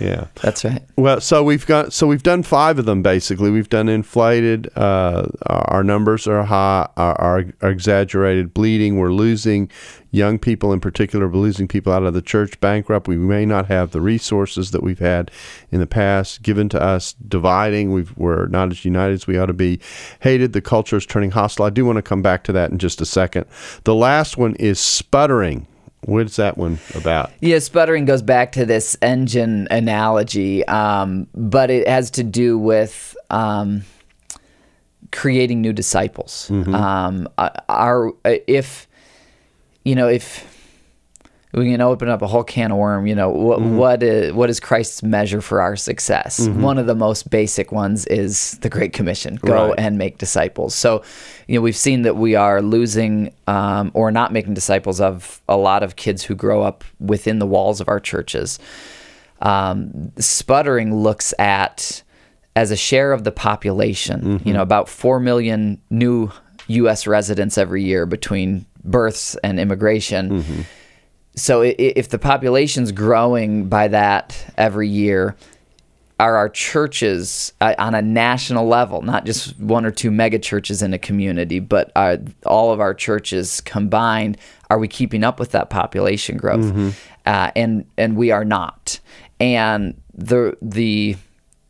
Yeah, 0.00 0.28
that's 0.36 0.64
right. 0.64 0.82
Well, 0.96 1.20
so 1.20 1.42
we've 1.44 1.66
got 1.66 1.92
so 1.92 2.06
we've 2.06 2.22
done 2.22 2.42
five 2.42 2.78
of 2.78 2.86
them 2.86 3.02
basically. 3.02 3.50
We've 3.50 3.68
done 3.68 3.88
inflated. 3.88 4.70
Uh, 4.74 5.28
our 5.46 5.84
numbers 5.84 6.26
are 6.26 6.42
high. 6.44 6.88
Our, 6.96 7.20
are, 7.20 7.44
are, 7.60 7.70
exaggerated. 7.70 8.54
Bleeding. 8.54 8.96
We're 8.96 9.12
losing 9.12 9.70
young 10.10 10.38
people 10.38 10.72
in 10.72 10.80
particular. 10.80 11.28
We're 11.28 11.40
losing 11.40 11.68
people 11.68 11.92
out 11.92 12.04
of 12.04 12.14
the 12.14 12.22
church. 12.22 12.58
Bankrupt. 12.60 13.08
We 13.08 13.16
may 13.16 13.44
not 13.44 13.66
have 13.66 13.90
the 13.90 14.00
resources 14.00 14.70
that 14.70 14.82
we've 14.82 14.98
had 14.98 15.30
in 15.70 15.80
the 15.80 15.86
past 15.86 16.42
given 16.42 16.70
to 16.70 16.82
us. 16.82 17.14
Dividing. 17.26 17.92
we 17.92 18.06
we're 18.16 18.46
not 18.46 18.70
as 18.70 18.84
united 18.84 19.14
as 19.14 19.26
we 19.26 19.38
ought 19.38 19.46
to 19.46 19.52
be. 19.52 19.80
Hated. 20.20 20.54
The 20.54 20.62
culture 20.62 20.96
is 20.96 21.04
turning 21.04 21.32
hostile. 21.32 21.66
I 21.66 21.70
do 21.70 21.84
want 21.84 21.96
to 21.96 22.02
come 22.02 22.22
back 22.22 22.42
to 22.44 22.52
that 22.52 22.70
in 22.70 22.78
just 22.78 23.00
a 23.02 23.06
second. 23.06 23.44
The 23.84 23.94
last 23.94 24.38
one 24.38 24.54
is 24.56 24.80
sputtering. 24.80 25.66
What's 26.02 26.36
that 26.36 26.56
one 26.56 26.78
about? 26.94 27.30
Yeah, 27.40 27.58
sputtering 27.58 28.06
goes 28.06 28.22
back 28.22 28.52
to 28.52 28.64
this 28.64 28.96
engine 29.02 29.68
analogy, 29.70 30.66
um, 30.66 31.26
but 31.34 31.70
it 31.70 31.86
has 31.86 32.10
to 32.12 32.24
do 32.24 32.58
with 32.58 33.14
um, 33.28 33.82
creating 35.12 35.60
new 35.60 35.72
disciples. 35.74 36.48
Mm-hmm. 36.50 36.74
Um, 36.74 37.28
our 37.68 38.12
if 38.24 38.88
you 39.84 39.94
know 39.94 40.08
if 40.08 40.49
we 41.52 41.68
can 41.70 41.80
open 41.80 42.08
up 42.08 42.22
a 42.22 42.28
whole 42.28 42.44
can 42.44 42.70
of 42.70 42.78
worm. 42.78 43.06
You 43.06 43.14
know 43.14 43.30
what 43.30 43.58
mm-hmm. 43.58 43.76
what 43.76 44.02
is 44.02 44.32
what 44.32 44.50
is 44.50 44.60
Christ's 44.60 45.02
measure 45.02 45.40
for 45.40 45.60
our 45.60 45.76
success? 45.76 46.40
Mm-hmm. 46.40 46.62
One 46.62 46.78
of 46.78 46.86
the 46.86 46.94
most 46.94 47.28
basic 47.28 47.72
ones 47.72 48.06
is 48.06 48.58
the 48.58 48.68
Great 48.68 48.92
Commission: 48.92 49.36
go 49.36 49.68
right. 49.68 49.74
and 49.78 49.98
make 49.98 50.18
disciples. 50.18 50.74
So, 50.74 51.02
you 51.48 51.56
know, 51.56 51.62
we've 51.62 51.76
seen 51.76 52.02
that 52.02 52.16
we 52.16 52.36
are 52.36 52.62
losing 52.62 53.34
um, 53.46 53.90
or 53.94 54.12
not 54.12 54.32
making 54.32 54.54
disciples 54.54 55.00
of 55.00 55.42
a 55.48 55.56
lot 55.56 55.82
of 55.82 55.96
kids 55.96 56.22
who 56.22 56.34
grow 56.34 56.62
up 56.62 56.84
within 57.00 57.40
the 57.40 57.46
walls 57.46 57.80
of 57.80 57.88
our 57.88 58.00
churches. 58.00 58.58
Um, 59.42 60.12
sputtering 60.18 60.94
looks 60.94 61.34
at 61.38 62.02
as 62.54 62.70
a 62.70 62.76
share 62.76 63.12
of 63.12 63.24
the 63.24 63.32
population. 63.32 64.20
Mm-hmm. 64.20 64.48
You 64.48 64.54
know, 64.54 64.62
about 64.62 64.88
four 64.88 65.18
million 65.18 65.80
new 65.90 66.30
U.S. 66.68 67.08
residents 67.08 67.58
every 67.58 67.82
year 67.82 68.06
between 68.06 68.66
births 68.84 69.34
and 69.42 69.58
immigration 69.58 70.42
mm-hmm 70.42 70.62
so 71.40 71.62
if 71.62 72.08
the 72.08 72.18
population's 72.18 72.92
growing 72.92 73.68
by 73.68 73.88
that 73.88 74.52
every 74.56 74.88
year, 74.88 75.36
are 76.20 76.36
our 76.36 76.50
churches 76.50 77.54
uh, 77.62 77.74
on 77.78 77.94
a 77.94 78.02
national 78.02 78.66
level, 78.66 79.00
not 79.00 79.24
just 79.24 79.58
one 79.58 79.86
or 79.86 79.90
two 79.90 80.10
mega 80.10 80.38
churches 80.38 80.82
in 80.82 80.92
a 80.92 80.98
community, 80.98 81.60
but 81.60 81.90
are 81.96 82.18
all 82.44 82.72
of 82.72 82.78
our 82.78 82.92
churches 82.92 83.62
combined, 83.62 84.36
are 84.68 84.78
we 84.78 84.86
keeping 84.86 85.24
up 85.24 85.40
with 85.40 85.52
that 85.52 85.70
population 85.70 86.36
growth? 86.36 86.60
Mm-hmm. 86.60 86.90
Uh, 87.24 87.50
and 87.56 87.86
and 87.96 88.16
we 88.16 88.30
are 88.30 88.44
not. 88.44 89.00
And 89.40 89.98
the 90.12 90.58
the 90.60 91.16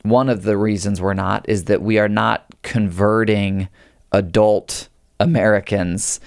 one 0.03 0.29
of 0.29 0.43
the 0.43 0.57
reasons 0.57 1.01
we're 1.01 1.15
not 1.15 1.49
is 1.49 1.65
that 1.67 1.81
we 1.81 1.99
are 1.99 2.09
not 2.09 2.45
converting 2.63 3.69
adult 4.11 4.89
Americans 5.21 6.19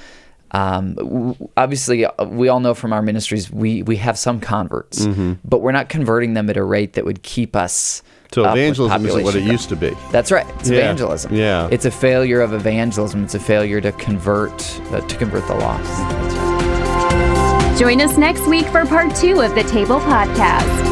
um, 0.53 1.35
obviously, 1.57 2.05
uh, 2.05 2.25
we 2.25 2.47
all 2.47 2.59
know 2.59 2.73
from 2.73 2.93
our 2.93 3.01
ministries 3.01 3.51
we 3.51 3.81
we 3.83 3.95
have 3.97 4.17
some 4.17 4.39
converts, 4.39 5.05
mm-hmm. 5.05 5.33
but 5.43 5.61
we're 5.61 5.71
not 5.71 5.89
converting 5.89 6.33
them 6.35 6.49
at 6.49 6.57
a 6.57 6.63
rate 6.63 6.93
that 6.93 7.05
would 7.05 7.23
keep 7.23 7.55
us. 7.55 8.03
So 8.31 8.49
evangelism 8.49 9.05
isn't 9.05 9.23
what 9.23 9.35
it 9.35 9.43
used 9.43 9.69
to 9.69 9.75
be. 9.75 9.91
That's 10.11 10.31
right. 10.31 10.47
It's 10.59 10.69
yeah. 10.69 10.79
evangelism. 10.79 11.35
Yeah. 11.35 11.69
It's 11.71 11.85
a 11.85 11.91
failure 11.91 12.41
of 12.41 12.53
evangelism. 12.53 13.23
It's 13.23 13.35
a 13.35 13.39
failure 13.39 13.79
to 13.81 13.91
convert 13.93 14.53
uh, 14.91 15.01
to 15.01 15.17
convert 15.17 15.47
the 15.47 15.55
lost. 15.55 15.83
Right. 15.99 17.75
Join 17.77 18.01
us 18.01 18.17
next 18.17 18.47
week 18.47 18.67
for 18.67 18.85
part 18.85 19.15
two 19.15 19.41
of 19.41 19.55
the 19.55 19.63
Table 19.63 19.99
Podcast. 19.99 20.83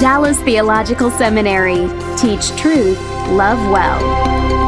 Dallas 0.00 0.40
Theological 0.42 1.10
Seminary. 1.10 1.88
Teach 2.16 2.50
truth, 2.56 3.00
love 3.30 3.58
well. 3.70 4.67